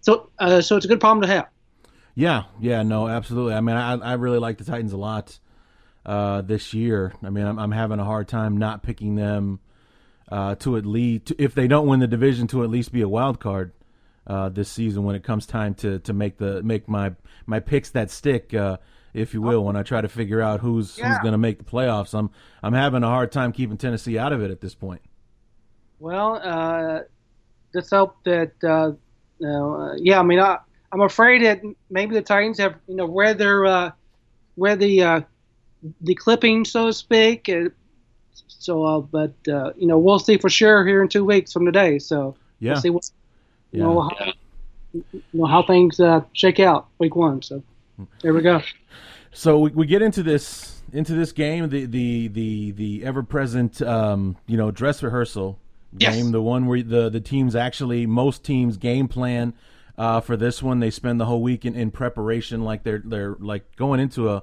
[0.00, 1.48] So uh, so it's a good problem to have.
[2.14, 3.54] Yeah, yeah, no, absolutely.
[3.54, 5.38] I mean, I I really like the Titans a lot
[6.04, 7.12] uh, this year.
[7.22, 9.60] I mean, I'm, I'm having a hard time not picking them
[10.30, 13.02] uh, to at least to, if they don't win the division to at least be
[13.02, 13.72] a wild card
[14.26, 17.12] uh, this season when it comes time to, to make the make my
[17.46, 18.52] my picks that stick,
[19.14, 19.64] if you will.
[19.64, 22.30] When I try to figure out who's who's going to make the playoffs, I'm
[22.62, 25.02] I'm having a hard time keeping Tennessee out of it at this point.
[25.98, 27.00] Well, uh,
[27.74, 28.52] let's hope that.
[28.62, 28.92] Uh,
[29.44, 30.58] uh, yeah, I mean, I,
[30.92, 33.90] I'm afraid that maybe the Titans have, you know, where their uh,
[34.54, 35.20] where the uh,
[36.00, 37.48] the clipping, so to speak.
[37.48, 37.70] Uh,
[38.46, 41.64] so, uh, but uh, you know, we'll see for sure here in two weeks from
[41.64, 41.98] today.
[41.98, 43.10] So Yeah, we'll see what
[43.72, 43.84] you yeah.
[43.86, 44.32] know, how,
[44.92, 47.42] you know how things uh, shake out week one.
[47.42, 47.62] So
[48.22, 48.60] there we go.
[49.32, 53.80] So we, we get into this into this game, the the the the ever present
[53.82, 55.58] um, you know dress rehearsal
[55.98, 56.16] Yes.
[56.16, 59.52] game, the one where the the teams actually most teams game plan
[59.98, 60.80] uh, for this one.
[60.80, 64.42] They spend the whole week in, in preparation, like they're they're like going into a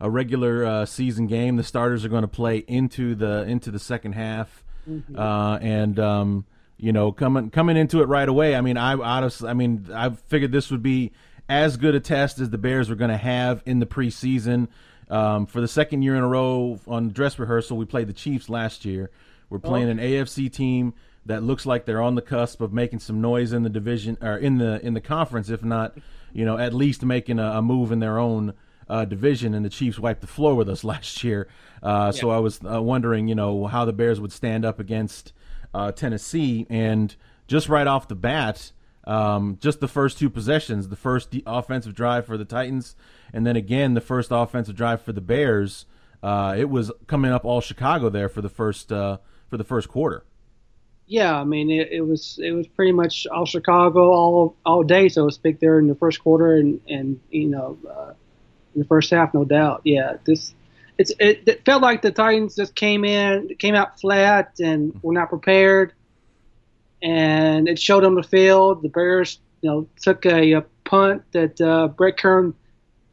[0.00, 1.56] a regular uh, season game.
[1.56, 4.64] The starters are going to play into the into the second half,
[5.16, 6.44] uh, and um,
[6.78, 8.56] you know coming coming into it right away.
[8.56, 11.12] I mean, I honestly, I mean, I figured this would be
[11.48, 14.68] as good a test as the Bears were going to have in the preseason.
[15.10, 18.48] Um, for the second year in a row on dress rehearsal, we played the Chiefs
[18.48, 19.10] last year.
[19.48, 20.92] We're playing an AFC team
[21.24, 24.36] that looks like they're on the cusp of making some noise in the division or
[24.36, 25.96] in the in the conference, if not,
[26.34, 28.52] you know, at least making a, a move in their own
[28.88, 29.54] uh, division.
[29.54, 31.48] And the Chiefs wiped the floor with us last year.
[31.82, 35.32] Uh, So I was uh, wondering, you know, how the Bears would stand up against
[35.72, 36.66] uh, Tennessee.
[36.68, 37.14] And
[37.46, 38.72] just right off the bat,
[39.08, 42.94] um, just the first two possessions, the first de- offensive drive for the Titans,
[43.32, 45.86] and then again the first offensive drive for the Bears.
[46.22, 49.16] Uh, it was coming up all Chicago there for the first uh,
[49.48, 50.24] for the first quarter.
[51.06, 55.08] Yeah, I mean, it, it was it was pretty much all Chicago all all day,
[55.08, 58.12] so to speak, there in the first quarter and and you know uh,
[58.74, 59.80] in the first half, no doubt.
[59.84, 60.54] Yeah, this
[60.98, 65.14] it's it, it felt like the Titans just came in, came out flat, and were
[65.14, 65.94] not prepared,
[67.02, 68.82] and it showed on the field.
[68.82, 72.54] The Bears, you know, took a, a punt that uh, Brett Kern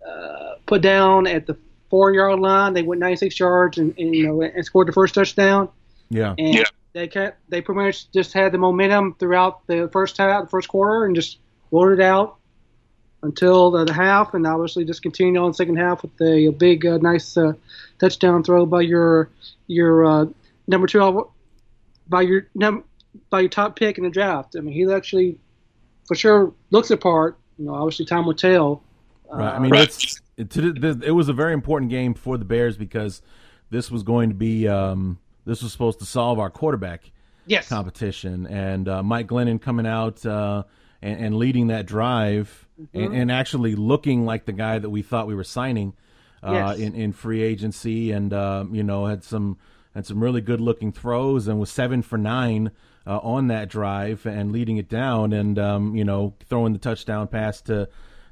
[0.08, 1.58] uh, put down at the
[1.90, 2.74] four yard line.
[2.74, 5.70] They went 96 yards and, and you know and scored the first touchdown
[6.10, 10.46] Yeah, and they kept, they pretty much just had the momentum throughout the first half,
[10.46, 12.38] the first quarter, and just rolled it out
[13.22, 16.52] until the, the half, and obviously just continued on the second half with a, a
[16.52, 17.52] big, uh, nice uh,
[18.00, 19.30] touchdown throw by your
[19.68, 20.26] your uh,
[20.68, 21.30] number two
[22.08, 22.84] by your num-
[23.30, 24.56] by your top pick in the draft.
[24.58, 25.38] I mean, he actually
[26.08, 27.38] for sure looks the part.
[27.58, 28.84] You know, obviously time will tell.
[29.32, 29.56] right.
[29.56, 32.46] I mean, it's it, to the, the, it was a very important game for the
[32.46, 33.22] Bears because
[33.70, 37.12] this was going to be um, this was supposed to solve our quarterback
[37.48, 37.70] Yes.
[37.70, 40.64] competition, and uh, Mike Glennon coming out uh,
[41.02, 45.28] and, and leading that drive, and, and actually looking like the guy that we thought
[45.28, 45.94] we were signing
[46.42, 46.80] uh, Yes.
[46.80, 49.58] in in free agency, and uh, you know had some
[49.94, 52.72] had some really good looking throws, and was seven for nine.
[53.08, 57.28] Uh, on that drive and leading it down, and um, you know throwing the touchdown
[57.28, 57.88] pass to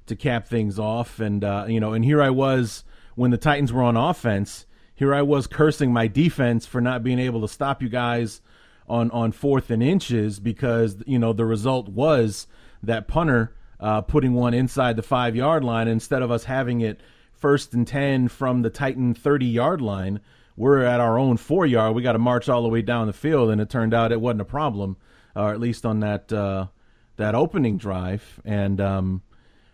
[0.08, 2.84] to cap things off, and uh, you know, and here I was
[3.16, 4.66] when the Titans were on offense.
[4.96, 8.42] Here I was cursing my defense for not being able to stop you guys
[8.88, 12.48] on on fourth and inches because you know the result was
[12.82, 17.00] that punter uh, putting one inside the five yard line instead of us having it
[17.32, 20.20] first and ten from the Titan thirty yard line.
[20.56, 21.96] We're at our own four yard.
[21.96, 24.22] We got to march all the way down the field, and it turned out it
[24.22, 24.98] wasn't a problem,
[25.36, 26.68] or at least on that uh,
[27.18, 28.40] that opening drive.
[28.46, 29.24] And um,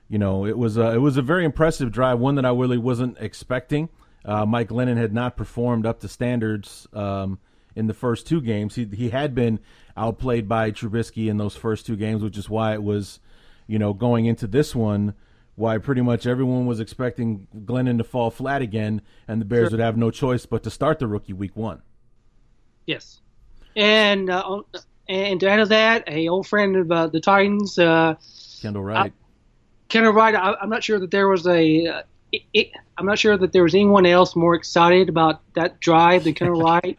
[0.08, 2.78] you know, it was a, it was a very impressive drive, one that I really
[2.78, 3.90] wasn't expecting.
[4.26, 7.40] Uh, Mike Glennon had not performed up to standards um,
[7.76, 8.76] in the first two games.
[8.76, 9.60] He he had been
[9.96, 13.20] outplayed by Trubisky in those first two games, which is why it was,
[13.68, 15.14] you know, going into this one,
[15.60, 19.72] why pretty much everyone was expecting Glennon to fall flat again, and the Bears Sure.
[19.78, 21.82] would have no choice but to start the rookie week one.
[22.86, 23.20] Yes,
[23.76, 24.62] and uh,
[25.10, 28.16] and to add to that, a old friend of uh, the Titans, uh,
[28.62, 29.14] Kendall Wright.
[29.90, 30.34] Kendall Wright.
[30.34, 31.88] I, I'm not sure that there was a.
[31.88, 35.80] Uh, it, it, I'm not sure that there was anyone else more excited about that
[35.82, 36.98] drive than Kendall Wright.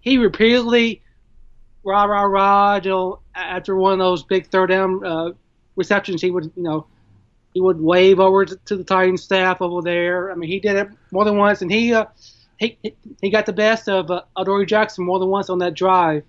[0.00, 1.00] He repeatedly,
[1.84, 5.30] rah rah rah, you know, after one of those big third down uh,
[5.76, 6.86] receptions, he would, you know,
[7.52, 10.30] he would wave over to, the Titans staff over there.
[10.30, 12.06] I mean, he did it more than once, and he uh,
[12.58, 12.78] he
[13.20, 16.24] he got the best of uh, Adoree Jackson more than once on that drive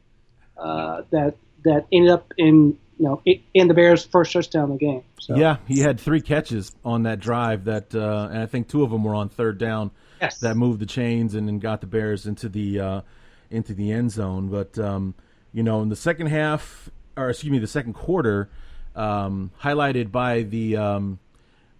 [0.57, 3.21] uh, that that ended up in you know
[3.53, 5.03] in the Bears' first touchdown of the game.
[5.19, 5.35] So.
[5.35, 8.89] Yeah, he had three catches on that drive that, uh, and I think two of
[8.89, 9.91] them were on third down.
[10.19, 10.39] Yes.
[10.39, 13.01] That moved the chains and, and got the Bears into the uh,
[13.49, 14.49] into the end zone.
[14.49, 15.15] But um,
[15.53, 18.49] you know, in the second half, or excuse me, the second quarter,
[18.95, 21.19] um, highlighted by the um,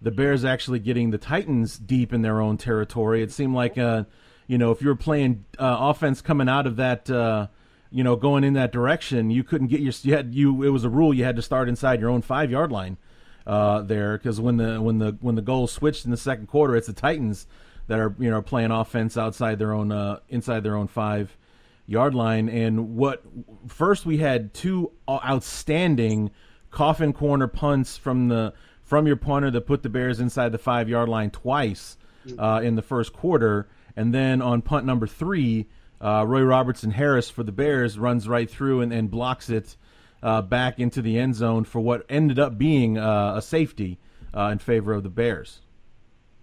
[0.01, 3.21] the Bears actually getting the Titans deep in their own territory.
[3.21, 4.05] It seemed like, uh,
[4.47, 7.47] you know, if you were playing uh, offense coming out of that, uh,
[7.91, 10.63] you know, going in that direction, you couldn't get your you had you.
[10.63, 12.97] It was a rule you had to start inside your own five yard line
[13.45, 16.75] uh, there because when the when the when the goal switched in the second quarter,
[16.75, 17.45] it's the Titans
[17.87, 21.37] that are you know playing offense outside their own uh, inside their own five
[21.85, 22.49] yard line.
[22.49, 23.23] And what
[23.67, 26.31] first we had two outstanding
[26.71, 28.53] coffin corner punts from the
[28.83, 31.97] from your punter that put the Bears inside the five yard line twice
[32.37, 35.67] uh, in the first quarter, and then on punt number three,
[36.01, 39.75] uh, Roy Robertson Harris for the Bears runs right through and, and blocks it
[40.21, 43.99] uh, back into the end zone for what ended up being uh, a safety
[44.35, 45.61] uh, in favor of the Bears.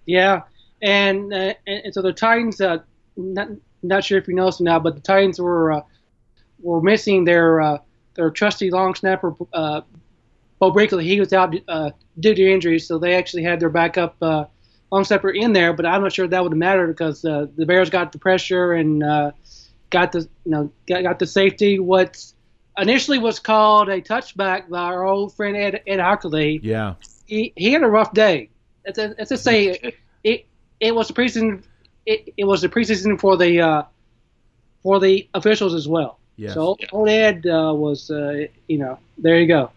[0.07, 0.43] Yeah,
[0.81, 2.61] and uh, and, so the Titans,
[3.17, 3.49] not
[3.83, 5.83] not sure if you know this now, but the Titans were
[6.61, 7.81] were missing their
[8.15, 9.35] their trusty long snapper
[10.59, 14.17] Beau Brinkley, he was out uh, due to injury, so they actually had their backup
[14.21, 14.45] uh,
[14.91, 15.73] long snapper in there.
[15.73, 18.73] But I'm not sure that would have mattered because uh, the Bears got the pressure
[18.73, 19.33] and uh,
[19.91, 21.79] got the you know got, got the safety.
[21.79, 22.25] What
[22.77, 26.61] initially was called a touchback by our old friend Ed Ed Hochuli.
[26.63, 26.95] Yeah,
[27.27, 28.51] he he had a rough day.
[28.85, 29.95] Let's, let's just say it,
[30.25, 30.47] it
[30.81, 31.63] it was the preseason.
[32.07, 33.83] It, it was the preseason for the uh,
[34.83, 36.19] for the officials as well.
[36.37, 36.55] Yes.
[36.55, 39.71] So old Ed uh, was uh, you know there you go.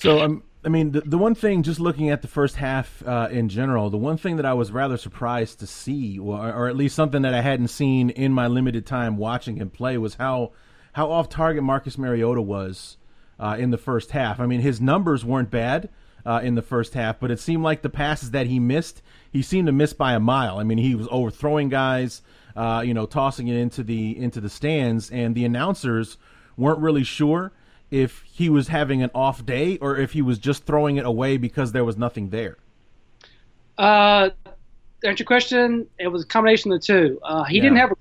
[0.00, 3.28] So um, I mean, the, the one thing, just looking at the first half uh,
[3.30, 6.76] in general, the one thing that I was rather surprised to see, or, or, at
[6.76, 10.52] least something that I hadn't seen in my limited time watching him play, was how
[10.94, 12.96] how off target Marcus Mariota was
[13.38, 14.40] uh, in the first half.
[14.40, 15.90] I mean, his numbers weren't bad
[16.24, 19.42] uh, in the first half, but it seemed like the passes that he missed, he
[19.42, 20.58] seemed to miss by a mile.
[20.58, 22.22] I mean, he was overthrowing guys,
[22.56, 26.16] uh, you know, tossing it into the into the stands, and the announcers
[26.56, 27.52] weren't really sure
[27.90, 31.36] if he was having an off day or if he was just throwing it away
[31.36, 32.56] because there was nothing there.
[33.76, 34.30] Uh,
[35.00, 37.20] to answer your question, it was a combination of the two.
[37.22, 37.62] Uh, he yeah.
[37.62, 37.96] didn't have, a,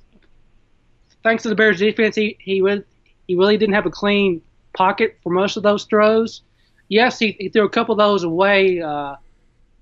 [1.23, 2.83] thanks to the Bears defense, he he really,
[3.27, 4.41] he really didn't have a clean
[4.73, 6.41] pocket for most of those throws.
[6.89, 9.15] Yes, he, he threw a couple of those away, uh,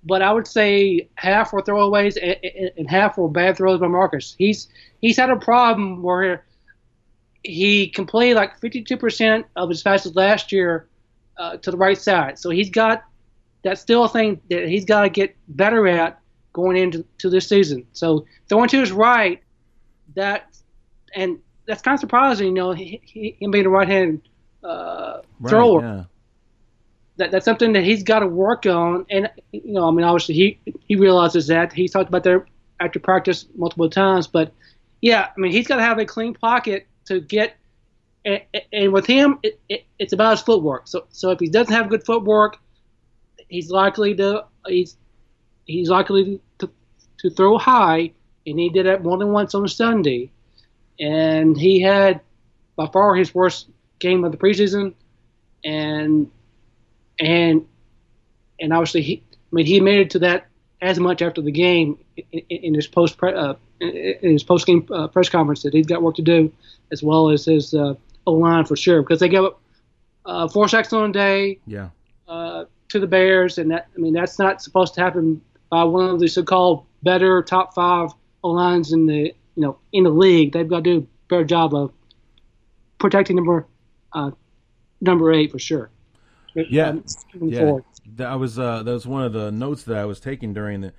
[0.03, 4.35] but I would say half were throwaways and, and half were bad throws by Marcus.
[4.37, 4.67] He's
[5.01, 6.45] he's had a problem where
[7.47, 10.87] he completed like 52% of his passes last year
[11.37, 12.37] uh, to the right side.
[12.37, 13.03] So he's got
[13.63, 16.19] that's still a thing that he's got to get better at
[16.53, 17.87] going into to this season.
[17.93, 19.41] So throwing to his right,
[20.15, 20.57] that
[21.15, 24.21] and that's kind of surprising, you know, he, he, him being a right-handed
[24.63, 25.81] uh, right, thrower.
[25.81, 26.03] Yeah.
[27.17, 30.35] That, that's something that he's got to work on, and you know, I mean, obviously
[30.35, 31.73] he he realizes that.
[31.73, 32.45] He's talked about that
[32.79, 34.53] after practice multiple times, but
[35.01, 37.57] yeah, I mean, he's got to have a clean pocket to get.
[38.25, 38.41] And,
[38.73, 40.87] and with him, it, it, it's about his footwork.
[40.87, 42.57] So, so if he doesn't have good footwork,
[43.47, 44.97] he's likely to he's
[45.65, 46.69] he's likely to,
[47.19, 48.11] to throw high,
[48.45, 50.31] and he did that more than once on Sunday.
[50.99, 52.21] And he had
[52.75, 53.67] by far his worst
[53.99, 54.93] game of the preseason,
[55.63, 56.29] and
[57.19, 57.65] and
[58.59, 60.47] and obviously he, I mean, he admitted to that
[60.81, 61.97] as much after the game
[62.31, 66.01] in, in his post uh, in his post game uh, press conference that he's got
[66.01, 66.51] work to do
[66.91, 67.93] as well as his uh,
[68.25, 69.61] O line for sure because they gave up
[70.25, 71.59] uh, four sacks on a day.
[71.65, 71.89] Yeah.
[72.27, 76.09] Uh, to the Bears, and that I mean that's not supposed to happen by one
[76.09, 78.11] of the so-called better top five
[78.43, 80.53] O lines in the you know in the league.
[80.53, 81.91] They've got to do a better job of
[82.97, 83.67] protecting number
[84.13, 84.31] uh,
[85.01, 85.89] number eight for sure.
[86.69, 87.03] Yeah, um,
[87.41, 87.77] yeah.
[88.15, 90.93] That was uh, that was one of the notes that I was taking during the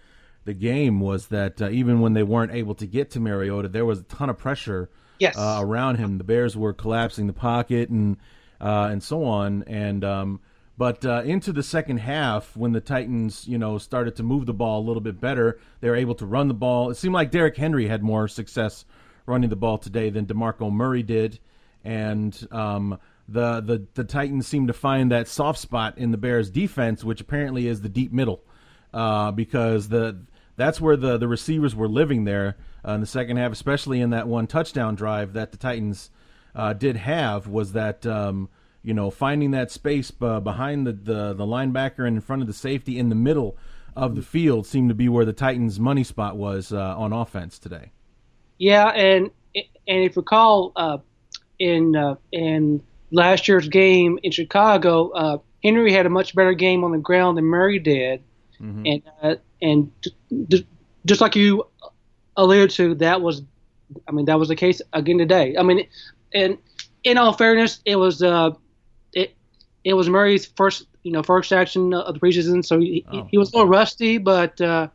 [0.45, 3.85] the game was that uh, even when they weren't able to get to Mariota, there
[3.85, 4.89] was a ton of pressure
[5.19, 5.37] yes.
[5.37, 6.17] uh, around him.
[6.17, 8.17] The Bears were collapsing the pocket and
[8.61, 9.65] uh, and so on.
[9.65, 10.41] And um,
[10.79, 14.55] but uh, into the second half, when the Titans, you know, started to move the
[14.55, 16.91] ball a little bit better, they were able to run the ball.
[16.91, 18.85] It seemed like Derrick Henry had more success
[19.27, 21.39] running the ball today than Demarco Murray did,
[21.85, 22.99] and um,
[23.29, 27.21] the the the Titans seem to find that soft spot in the Bears defense, which
[27.21, 28.43] apparently is the deep middle,
[28.95, 30.19] uh, because the
[30.57, 32.57] that's where the the receivers were living there
[32.87, 36.11] uh, in the second half, especially in that one touchdown drive that the Titans
[36.55, 38.07] uh, did have was that.
[38.07, 38.49] Um,
[38.81, 42.49] you know, finding that space uh, behind the, the, the linebacker and in front of
[42.49, 43.59] the safety in the middle
[43.97, 47.59] of the field seemed to be where the Titans' money spot was uh, on offense
[47.59, 47.91] today.
[48.57, 50.99] Yeah, and and if you recall, uh,
[51.59, 56.93] in in last year's game in Chicago, uh, Henry had a much better game on
[56.93, 58.23] the ground than Murray did,
[58.61, 58.87] mm-hmm.
[58.87, 59.93] and uh, and
[61.05, 61.67] just like you
[62.37, 63.43] alluded to, that was,
[64.07, 65.57] I mean, that was the case again today.
[65.59, 65.89] I mean,
[66.33, 66.59] and
[67.05, 68.51] in all fairness, it was uh,
[69.13, 69.35] it
[69.85, 73.27] it was Murray's first you know first action of the preseason, so he, oh.
[73.31, 74.89] he was a little rusty, but uh,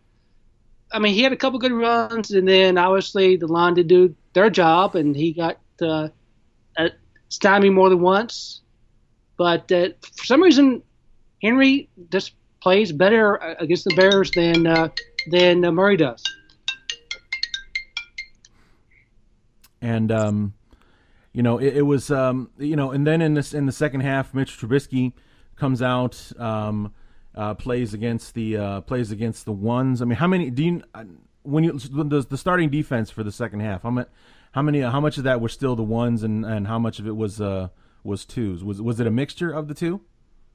[0.91, 4.15] I mean, he had a couple good runs, and then obviously the line did do
[4.33, 6.09] their job, and he got uh,
[7.33, 8.61] stymied more than once.
[9.37, 10.83] But uh, for some reason,
[11.41, 14.89] Henry just plays better against the Bears than uh,
[15.31, 16.23] than uh, Murray does.
[19.81, 20.53] And um,
[21.33, 24.01] you know, it, it was um, you know, and then in this in the second
[24.01, 25.13] half, Mitch Trubisky
[25.55, 26.31] comes out.
[26.39, 26.93] Um,
[27.35, 30.03] uh, plays against the uh, plays against the ones.
[30.03, 30.83] I mean, how many do you
[31.41, 33.81] when you the, the starting defense for the second half?
[33.81, 34.07] How many
[34.53, 37.07] how many how much of that were still the ones and, and how much of
[37.07, 37.67] it was uh,
[38.03, 38.63] was twos?
[38.63, 40.01] Was was it a mixture of the two?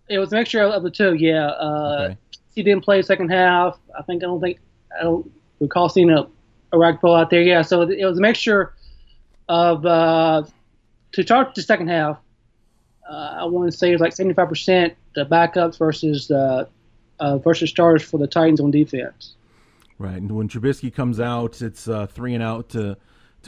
[0.08, 1.14] It was a mixture of the two.
[1.14, 1.48] Yeah.
[1.48, 2.18] Uh, okay.
[2.54, 3.78] He didn't play second half.
[3.96, 4.58] I think I don't think
[4.98, 5.30] I don't
[5.60, 6.26] recall seeing a
[6.72, 7.42] a rag pull out there.
[7.42, 7.62] Yeah.
[7.62, 8.72] So it was a mixture
[9.48, 10.44] of uh,
[11.12, 12.18] to start the second half.
[13.08, 16.66] Uh, I want to say it's like 75% the backups versus uh,
[17.18, 19.34] uh, versus starters for the Titans on defense.
[19.98, 22.96] Right, and when Trubisky comes out, it's uh, three and out to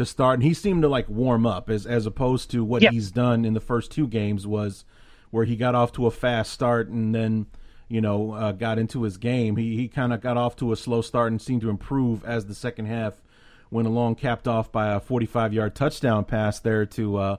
[0.01, 2.91] to start, and he seemed to like warm up as as opposed to what yeah.
[2.91, 4.85] he's done in the first two games was
[5.31, 7.47] where he got off to a fast start and then
[7.89, 9.57] you know uh, got into his game.
[9.57, 12.47] He he kind of got off to a slow start and seemed to improve as
[12.47, 13.23] the second half
[13.71, 17.37] went along, capped off by a 45 yard touchdown pass there to uh,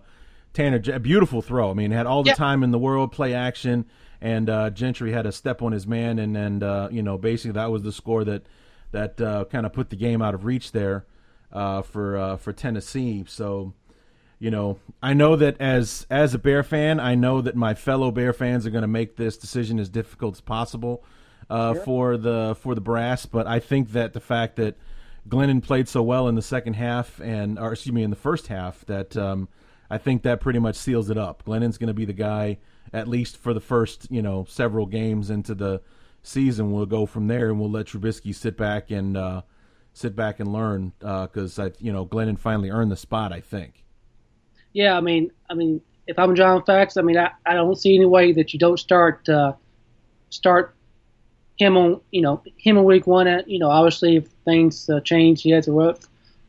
[0.54, 1.72] Tanner, a beautiful throw.
[1.72, 2.36] I mean, had all the yeah.
[2.36, 3.86] time in the world, play action,
[4.22, 7.54] and uh, Gentry had a step on his man, and and uh, you know basically
[7.54, 8.44] that was the score that
[8.92, 11.06] that uh, kind of put the game out of reach there
[11.54, 13.24] uh, for uh, for Tennessee.
[13.28, 13.74] So,
[14.40, 18.12] you know, I know that as as a Bear fan, I know that my fellow
[18.12, 21.04] Bear fans are going to make this decision as difficult as possible
[21.50, 21.84] uh, sure.
[21.84, 24.78] for the for the brass, but I think that the fact that
[25.28, 28.48] Glennon played so well in the second half, and or excuse me, in the first
[28.48, 29.50] half, that um,
[29.90, 31.44] I think that pretty much seals it up.
[31.46, 32.58] Glennon's going to be the guy,
[32.94, 35.82] at least for the first, you know, several games into the
[36.24, 36.72] season.
[36.72, 39.42] We'll go from there, and we'll let Trubisky sit back and uh,
[39.94, 43.32] sit back and learn because uh, I, you know, Glennon finally earned the spot.
[43.32, 43.84] I think.
[44.74, 47.96] Yeah, I mean, I mean, if I'm John Fox, I mean, I, I don't see
[47.96, 49.54] any way that you don't start uh,
[50.30, 50.76] start
[51.58, 53.28] him on, you know, him in week one.
[53.28, 56.00] At, you know, obviously if things uh, change, he has a rough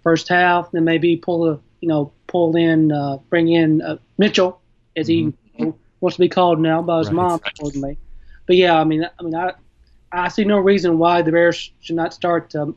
[0.03, 4.61] first half, then maybe pull a, you know, pull in, uh, bring in uh, Mitchell,
[4.97, 5.71] as he mm-hmm.
[6.01, 7.15] wants to be called now by his right.
[7.15, 7.99] mom, told me.
[8.47, 9.53] But yeah, I mean, I mean, I
[10.13, 12.77] I see no reason why the Bears should not start um,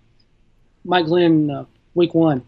[0.86, 2.44] Mike Glenn uh, week one.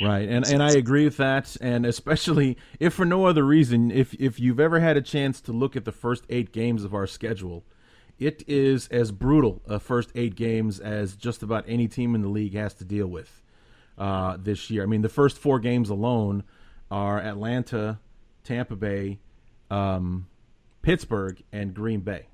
[0.00, 4.14] Right, and and I agree with that, and especially if for no other reason, if
[4.14, 7.06] if you've ever had a chance to look at the first eight games of our
[7.06, 7.64] schedule,
[8.18, 12.28] it is as brutal a first eight games as just about any team in the
[12.28, 13.42] league has to deal with
[13.96, 14.84] uh, this year.
[14.84, 16.44] I mean, the first four games alone
[16.92, 17.98] are Atlanta,
[18.44, 19.18] Tampa Bay,
[19.68, 20.28] um,
[20.82, 22.26] Pittsburgh, and Green Bay.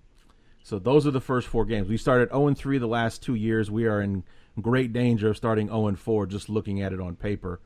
[0.65, 1.89] So those are the first four games.
[1.89, 3.71] We started 0 3 the last two years.
[3.71, 4.25] We are in
[4.61, 7.61] great danger of starting 0 4 just looking at it on paper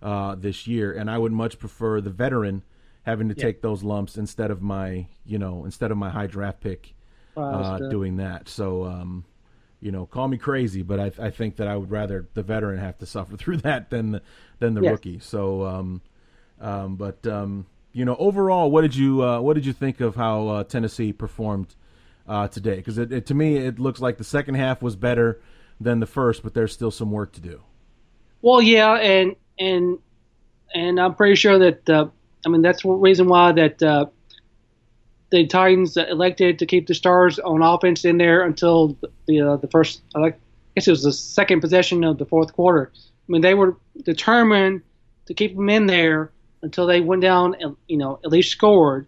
[0.00, 0.92] uh, this year.
[0.92, 2.62] And I would much prefer the veteran
[3.02, 3.44] having to yeah.
[3.44, 6.94] take those lumps instead of my, you know, instead of my high draft pick
[7.36, 8.48] uh, doing that.
[8.48, 9.24] So, um,
[9.80, 12.78] you know, call me crazy, but I, I think that I would rather the veteran
[12.78, 14.22] have to suffer through that than the,
[14.60, 14.92] than the yes.
[14.92, 15.18] rookie.
[15.18, 16.02] So, um,
[16.60, 20.14] um, but um, you know, overall, what did you uh, what did you think of
[20.14, 21.74] how uh, Tennessee performed
[22.26, 22.76] uh, today?
[22.76, 25.40] Because it, it, to me, it looks like the second half was better
[25.80, 27.62] than the first, but there's still some work to do.
[28.42, 29.98] Well, yeah, and and
[30.74, 32.08] and I'm pretty sure that uh,
[32.44, 34.06] I mean that's the reason why that uh,
[35.30, 38.96] the Titans elected to keep the Stars on offense in there until
[39.26, 40.34] the uh, the first, I
[40.74, 42.92] guess it was the second possession of the fourth quarter.
[42.94, 44.82] I mean, they were determined
[45.26, 46.30] to keep them in there
[46.62, 49.06] until they went down and you know at least scored.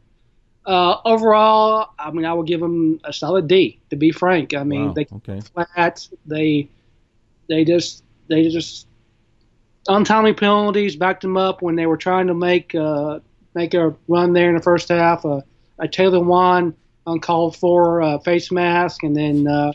[0.67, 3.79] Uh, overall, I mean, I would give them a solid D.
[3.91, 4.93] To be frank, I mean, wow.
[4.95, 5.41] they okay.
[5.41, 6.09] flat.
[6.27, 6.69] They
[7.49, 8.89] they just they just
[9.89, 13.21] untimely penalties backed them up when they were trying to make uh,
[13.55, 15.25] make a run there in the first half.
[15.25, 15.43] Uh,
[15.79, 16.75] a Taylor Lewan
[17.07, 19.73] uncalled for uh, face mask, and then uh,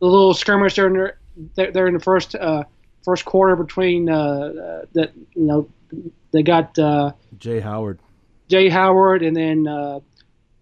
[0.00, 1.10] the little skirmish there in
[1.54, 2.64] the, there in the first uh,
[3.04, 5.68] first quarter between uh, uh, that you know
[6.32, 7.98] they got uh, Jaye Howard,
[8.48, 10.00] Jaye Howard, and then uh,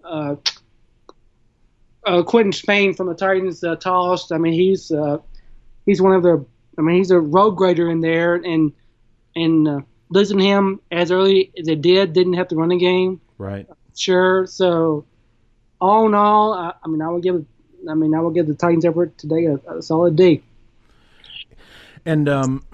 [0.04, 0.36] uh,
[2.04, 4.32] uh, Quinton Spain from the Titans uh, tossed.
[4.32, 5.18] I mean, he's uh,
[5.86, 6.44] he's one of the.
[6.78, 8.72] I mean, he's a road grader in there, and
[9.36, 13.20] and uh, losing him as early as it did didn't have to run the game.
[13.38, 13.66] right?
[13.96, 14.46] Sure.
[14.46, 15.04] So,
[15.80, 17.44] all in all, I, I mean, I would give.
[17.88, 20.42] I mean, I would give the Titans effort today a, a solid D.
[22.04, 22.64] And um,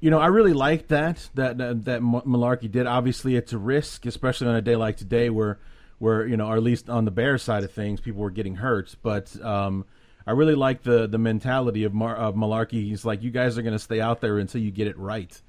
[0.00, 2.86] you know, I really like that that that, that Mularkey did.
[2.86, 5.58] Obviously, it's a risk, especially on a day like today, where
[6.02, 8.56] where you know, or at least on the Bears side of things, people were getting
[8.56, 8.96] hurt.
[9.02, 9.84] But um,
[10.26, 12.82] I really like the the mentality of, Mar- of Mularkey.
[12.88, 15.40] He's like, you guys are going to stay out there until you get it right,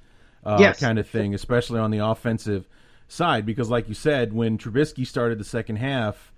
[0.45, 0.80] uh, Yes.
[0.80, 2.68] kind of thing, especially on the offensive
[3.08, 6.30] side, because like you said, when Trubisky started the second half.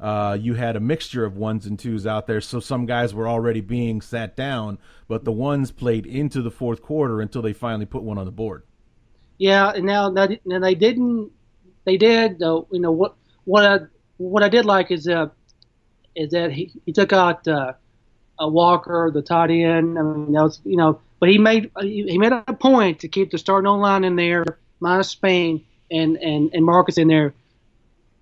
[0.00, 3.28] Uh, you had a mixture of ones and twos out there, so some guys were
[3.28, 7.86] already being sat down, but the ones played into the fourth quarter until they finally
[7.86, 8.64] put one on the board.
[9.38, 11.30] Yeah, and now now, now they didn't.
[11.84, 12.42] They did.
[12.42, 13.14] Uh, you know what?
[13.44, 13.78] What I
[14.16, 15.28] what I did like is uh
[16.16, 17.72] is that he, he took out uh,
[18.38, 19.98] a Walker, the tight end.
[19.98, 23.08] I mean, that was you know, but he made he, he made a point to
[23.08, 24.44] keep the starting line in there,
[24.80, 27.34] minus Spain and and and Marcus in there,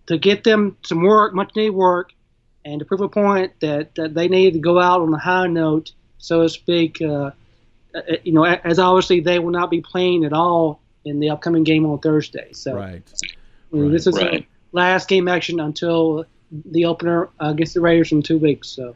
[0.07, 2.13] to get them some work, much needed work,
[2.65, 5.47] and to prove a point that, that they needed to go out on a high
[5.47, 7.01] note, so to speak.
[7.01, 7.31] Uh,
[7.95, 11.63] uh, you know, as obviously they will not be playing at all in the upcoming
[11.63, 12.51] game on Thursday.
[12.53, 13.03] So Right.
[13.73, 14.47] I mean, this is Right.
[14.73, 18.69] Last game action until the opener against the Raiders in two weeks.
[18.69, 18.95] So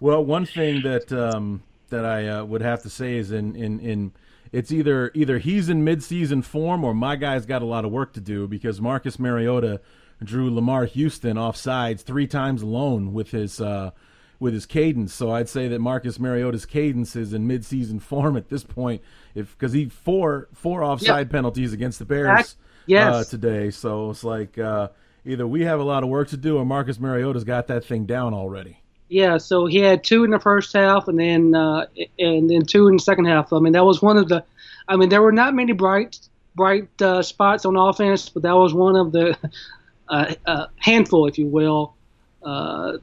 [0.00, 3.80] Well, one thing that um, that I uh, would have to say is in, in,
[3.80, 4.12] in
[4.50, 8.12] it's either either he's in midseason form or my guy's got a lot of work
[8.14, 9.80] to do because Marcus Mariota
[10.22, 13.90] drew Lamarr Houston off sides three times alone with his uh,
[14.38, 15.14] with his cadence.
[15.14, 19.02] So I'd say that Marcus Mariota's cadence is in midseason form at this point,
[19.34, 22.56] if because he four four offside penalties against the Bears
[22.86, 23.14] yes.
[23.14, 23.70] uh, today.
[23.70, 24.88] So it's like uh,
[25.24, 28.06] either we have a lot of work to do or Marcus Mariota's got that thing
[28.06, 28.78] down already.
[29.08, 31.86] yeah, so he had two in the first half and then uh,
[32.18, 33.52] and then two in the second half.
[33.52, 34.44] I mean, that was one of the.
[34.88, 36.18] I mean, there were not many bright
[36.54, 39.36] bright uh, spots on offense, but that was one of the
[40.08, 41.94] uh, uh, handful, if you will,
[42.42, 42.98] uh,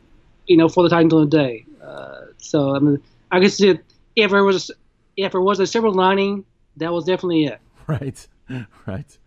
[0.48, 1.66] you know, for the Titans on the day.
[1.82, 3.02] Uh, so I mean,
[3.32, 3.80] I guess if
[4.16, 4.72] if there was
[5.16, 6.46] if there was a silver lining,
[6.78, 7.60] that was definitely it.
[7.88, 8.28] Right,
[8.86, 9.18] right.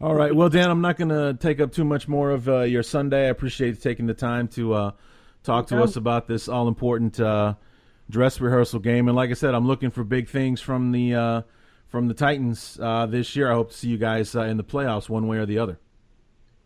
[0.00, 0.34] All right.
[0.34, 3.26] Well, Dan, I'm not going to take up too much more of uh, your Sunday.
[3.26, 4.90] I appreciate you taking the time to uh,
[5.42, 7.54] talk to us about this all important uh,
[8.10, 9.08] dress rehearsal game.
[9.08, 11.42] And like I said, I'm looking for big things from the uh,
[11.88, 13.50] from the Titans uh, this year.
[13.50, 15.78] I hope to see you guys uh, in the playoffs, one way or the other.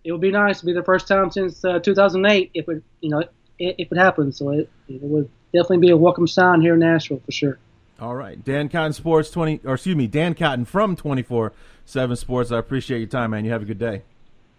[0.03, 3.11] it would be nice to be the first time since uh, 2008 if it you
[3.11, 3.21] know
[3.61, 4.39] if, if it happens.
[4.39, 7.61] So it, it would definitely be a welcome sign here in Nashville for sure.
[8.01, 11.53] All right, Dan Cotton Sports twenty, or excuse me, Dan Cotton from twenty four
[11.91, 12.53] seven Sports.
[12.53, 13.45] I appreciate your time, man.
[13.45, 14.03] You have a good day.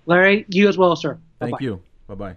[0.05, 1.17] Larry, you as well, sir.
[1.39, 1.63] Thank Bye-bye.
[1.63, 1.81] you.
[2.07, 2.35] Bye bye.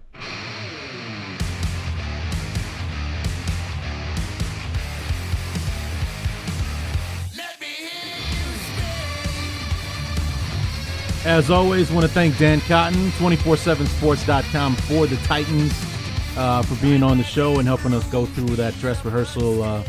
[11.24, 15.72] As always, want to thank Dan Cotton, 247sports.com for the Titans,
[16.36, 19.82] uh, for being on the show and helping us go through that dress rehearsal uh,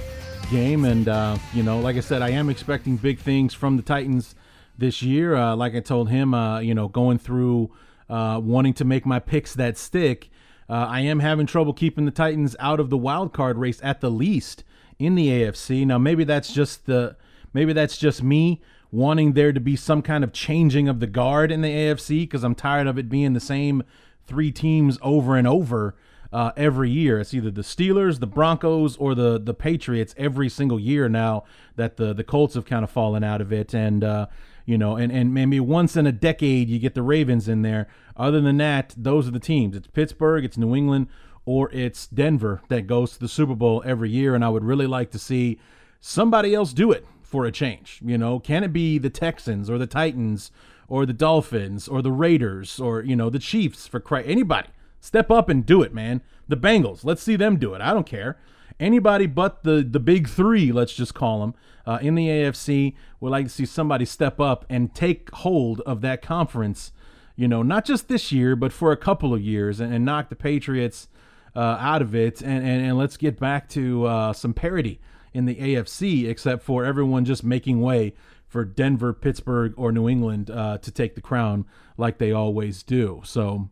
[0.50, 0.86] game.
[0.86, 4.34] And, uh, you know, like I said, I am expecting big things from the Titans
[4.78, 5.36] this year.
[5.36, 7.72] Uh, like I told him, uh, you know, going through
[8.10, 10.30] uh, wanting to make my picks that stick,
[10.70, 14.02] uh, I am having trouble keeping the Titans out of the wild card race at
[14.02, 14.64] the least
[14.98, 15.86] in the AFC.
[15.86, 17.16] Now, maybe that's just the
[17.54, 18.62] maybe that's just me
[18.92, 22.44] wanting there to be some kind of changing of the guard in the AFC because
[22.44, 23.84] I'm tired of it being the same
[24.26, 25.96] three teams over and over
[26.32, 27.20] uh, every year.
[27.20, 31.44] It's either the Steelers, the Broncos, or the the Patriots every single year now
[31.76, 34.28] that the the Colts have kind of fallen out of it, and uh,
[34.66, 37.88] you know, and and maybe once in a decade you get the Ravens in there.
[38.18, 39.76] Other than that, those are the teams.
[39.76, 41.08] It's Pittsburgh, it's New England,
[41.46, 44.88] or it's Denver that goes to the Super Bowl every year, and I would really
[44.88, 45.60] like to see
[46.00, 48.00] somebody else do it for a change.
[48.04, 50.52] You know, can it be the Texans or the Titans
[50.88, 54.70] or the Dolphins or the Raiders or you know the Chiefs for cry anybody
[55.06, 56.22] step up and do it, man.
[56.48, 57.82] The Bengals, let's see them do it.
[57.82, 58.38] I don't care.
[58.80, 61.54] Anybody but the the big three, let's just call them
[61.86, 66.02] uh, in the AFC, we'd like to see somebody step up and take hold of
[66.02, 66.92] that conference.
[67.36, 70.30] You know, not just this year, but for a couple of years, and, and knock
[70.30, 71.08] the Patriots
[71.56, 75.00] uh, out of it, and, and and let's get back to uh, some parity
[75.34, 78.14] in the AFC, except for everyone just making way
[78.48, 81.66] for Denver, Pittsburgh, or New England uh, to take the crown
[81.98, 83.22] like they always do.
[83.26, 83.70] So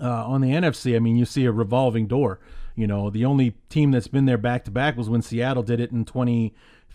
[0.00, 2.38] uh, on the NFC, I mean, you see a revolving door.
[2.76, 5.80] You know, the only team that's been there back to back was when Seattle did
[5.80, 6.04] it in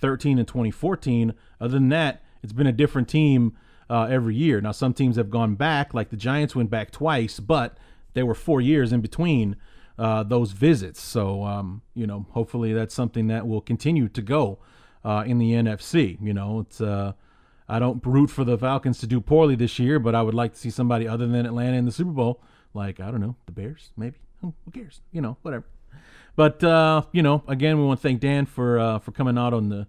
[0.02, 1.34] 2013 and 2014.
[1.60, 3.58] Other than that, it's been a different team
[3.90, 4.62] uh, every year.
[4.62, 7.78] Now, some teams have gone back, like the Giants went back twice, but
[8.14, 9.56] there were four years in between
[9.98, 11.02] uh, those visits.
[11.02, 14.60] So, um, you know, hopefully that's something that will continue to go
[15.04, 16.18] uh, in the NFC.
[16.22, 17.14] You know, it's uh,
[17.68, 20.54] I don't root for the Falcons to do poorly this year, but I would like
[20.54, 22.42] to see somebody other than Atlanta in the Super Bowl,
[22.74, 24.18] like I don't know, the Bears, maybe.
[24.42, 25.02] Who cares?
[25.12, 25.66] You know, whatever.
[26.38, 29.54] But uh, you know, again, we want to thank Dan for uh, for coming out
[29.54, 29.88] on the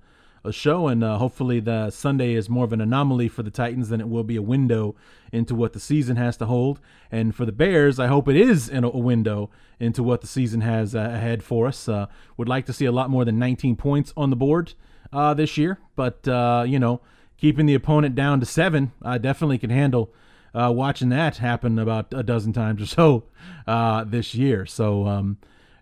[0.50, 4.00] show, and uh, hopefully the Sunday is more of an anomaly for the Titans than
[4.00, 4.96] it will be a window
[5.30, 6.80] into what the season has to hold.
[7.12, 10.94] And for the Bears, I hope it is a, window into what the season has
[10.94, 11.86] uh, ahead for us.
[11.86, 12.06] Uh,
[12.38, 14.72] would like to see a lot more than 19 points on the board
[15.12, 16.20] uh, this year, but
[16.66, 17.02] you know,
[17.36, 20.14] keeping the opponent down to seven, I definitely can handle.
[20.54, 24.64] Watching that happen about a dozen times or so this year.
[24.64, 25.36] So, um,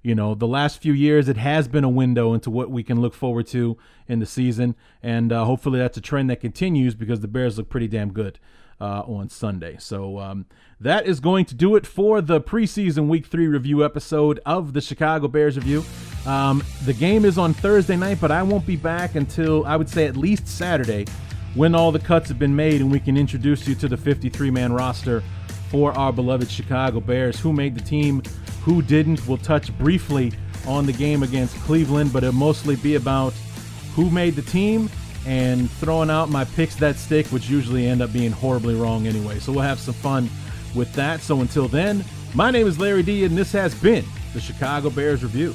[0.07, 3.00] you know, the last few years, it has been a window into what we can
[3.00, 3.76] look forward to
[4.07, 4.76] in the season.
[5.02, 8.38] And uh, hopefully that's a trend that continues because the Bears look pretty damn good
[8.80, 9.78] uh, on Sunday.
[9.80, 10.46] So um,
[10.78, 14.80] that is going to do it for the preseason week three review episode of the
[14.80, 15.84] Chicago Bears Review.
[16.24, 19.88] Um, the game is on Thursday night, but I won't be back until I would
[19.88, 21.07] say at least Saturday
[21.54, 24.52] when all the cuts have been made and we can introduce you to the 53
[24.52, 25.24] man roster
[25.68, 27.40] for our beloved Chicago Bears.
[27.40, 28.22] Who made the team?
[28.67, 29.25] Who didn't?
[29.29, 30.33] We'll touch briefly
[30.67, 33.33] on the game against Cleveland, but it'll mostly be about
[33.95, 34.91] who made the team
[35.25, 39.39] and throwing out my picks that stick, which usually end up being horribly wrong anyway.
[39.39, 40.29] So we'll have some fun
[40.75, 41.21] with that.
[41.21, 42.05] So until then,
[42.35, 44.05] my name is Larry D, and this has been
[44.35, 45.55] the Chicago Bears Review.